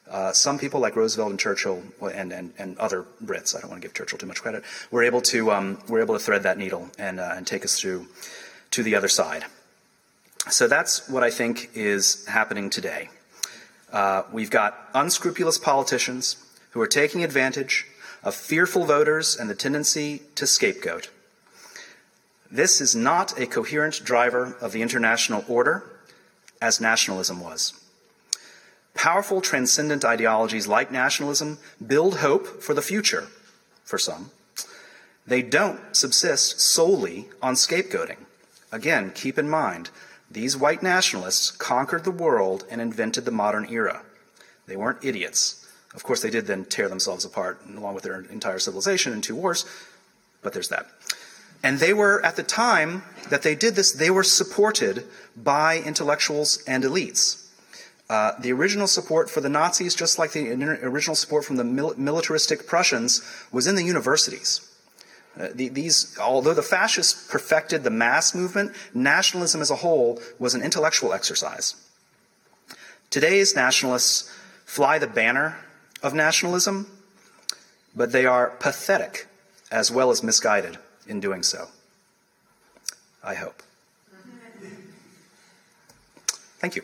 Uh, 0.09 0.31
some 0.31 0.59
people, 0.59 0.79
like 0.79 0.95
Roosevelt 0.95 1.29
and 1.29 1.39
Churchill 1.39 1.81
and, 2.01 2.33
and, 2.33 2.53
and 2.57 2.77
other 2.77 3.05
Brits, 3.23 3.55
I 3.55 3.61
don't 3.61 3.69
want 3.69 3.81
to 3.81 3.87
give 3.87 3.95
Churchill 3.95 4.17
too 4.17 4.25
much 4.25 4.41
credit, 4.41 4.63
were 4.91 5.03
able 5.03 5.21
to, 5.21 5.51
um, 5.51 5.79
were 5.87 6.01
able 6.01 6.13
to 6.13 6.19
thread 6.19 6.43
that 6.43 6.57
needle 6.57 6.89
and, 6.99 7.19
uh, 7.19 7.33
and 7.35 7.47
take 7.47 7.63
us 7.63 7.79
through 7.79 8.07
to 8.71 8.83
the 8.83 8.95
other 8.95 9.07
side. 9.07 9.45
So 10.49 10.67
that's 10.67 11.07
what 11.07 11.23
I 11.23 11.29
think 11.29 11.69
is 11.73 12.25
happening 12.27 12.69
today. 12.69 13.09
Uh, 13.91 14.23
we've 14.31 14.49
got 14.49 14.89
unscrupulous 14.93 15.57
politicians 15.57 16.37
who 16.71 16.81
are 16.81 16.87
taking 16.87 17.23
advantage 17.23 17.85
of 18.23 18.35
fearful 18.35 18.85
voters 18.85 19.37
and 19.37 19.49
the 19.49 19.55
tendency 19.55 20.21
to 20.35 20.45
scapegoat. 20.45 21.09
This 22.51 22.81
is 22.81 22.95
not 22.95 23.39
a 23.39 23.45
coherent 23.45 24.01
driver 24.03 24.57
of 24.59 24.73
the 24.73 24.81
international 24.81 25.45
order, 25.47 25.83
as 26.63 26.79
nationalism 26.79 27.41
was. 27.41 27.73
Powerful 28.93 29.41
transcendent 29.41 30.05
ideologies 30.05 30.65
like 30.65 30.91
nationalism 30.91 31.57
build 31.85 32.19
hope 32.19 32.63
for 32.63 32.73
the 32.73 32.81
future, 32.81 33.27
for 33.83 33.97
some. 33.97 34.31
They 35.27 35.41
don't 35.41 35.81
subsist 35.93 36.61
solely 36.61 37.27
on 37.41 37.55
scapegoating. 37.55 38.19
Again, 38.71 39.11
keep 39.13 39.37
in 39.37 39.49
mind, 39.49 39.89
these 40.31 40.55
white 40.55 40.81
nationalists 40.81 41.51
conquered 41.51 42.05
the 42.05 42.11
world 42.11 42.65
and 42.71 42.79
invented 42.79 43.25
the 43.25 43.31
modern 43.31 43.67
era. 43.69 44.01
They 44.65 44.77
weren't 44.77 45.03
idiots. 45.03 45.67
Of 45.93 46.03
course, 46.03 46.21
they 46.21 46.29
did 46.29 46.47
then 46.47 46.63
tear 46.63 46.87
themselves 46.87 47.25
apart, 47.25 47.59
along 47.75 47.93
with 47.93 48.05
their 48.05 48.21
entire 48.21 48.59
civilization, 48.59 49.11
in 49.11 49.19
two 49.19 49.35
wars, 49.35 49.65
but 50.41 50.53
there's 50.53 50.69
that. 50.69 50.87
And 51.63 51.79
they 51.79 51.93
were, 51.93 52.23
at 52.25 52.35
the 52.35 52.43
time 52.43 53.03
that 53.29 53.41
they 53.41 53.55
did 53.55 53.75
this, 53.75 53.93
they 53.93 54.11
were 54.11 54.23
supported 54.23 55.05
by 55.35 55.77
intellectuals 55.79 56.61
and 56.67 56.83
elites. 56.83 57.39
Uh, 58.09 58.33
the 58.37 58.51
original 58.51 58.85
support 58.85 59.29
for 59.29 59.39
the 59.39 59.49
Nazis, 59.49 59.95
just 59.95 60.19
like 60.19 60.33
the 60.33 60.51
original 60.83 61.15
support 61.15 61.45
from 61.45 61.55
the 61.55 61.63
mil- 61.63 61.95
militaristic 61.97 62.67
Prussians, 62.67 63.21
was 63.51 63.65
in 63.65 63.75
the 63.75 63.83
universities. 63.83 64.69
Uh, 65.39 65.47
the, 65.55 65.69
these, 65.69 66.15
although 66.19 66.53
the 66.53 66.61
fascists 66.61 67.27
perfected 67.31 67.83
the 67.83 67.89
mass 67.89 68.35
movement, 68.35 68.73
nationalism 68.93 69.61
as 69.61 69.71
a 69.71 69.77
whole 69.77 70.21
was 70.37 70.53
an 70.53 70.61
intellectual 70.61 71.13
exercise. 71.13 71.75
Today's 73.09 73.55
nationalists 73.55 74.29
fly 74.65 74.99
the 74.99 75.07
banner 75.07 75.57
of 76.03 76.13
nationalism, 76.13 76.87
but 77.95 78.11
they 78.11 78.25
are 78.25 78.49
pathetic 78.59 79.27
as 79.71 79.89
well 79.89 80.11
as 80.11 80.21
misguided 80.21 80.77
in 81.07 81.19
doing 81.19 81.43
so. 81.43 81.67
I 83.23 83.35
hope. 83.35 83.63
Thank 86.59 86.75
you. 86.75 86.83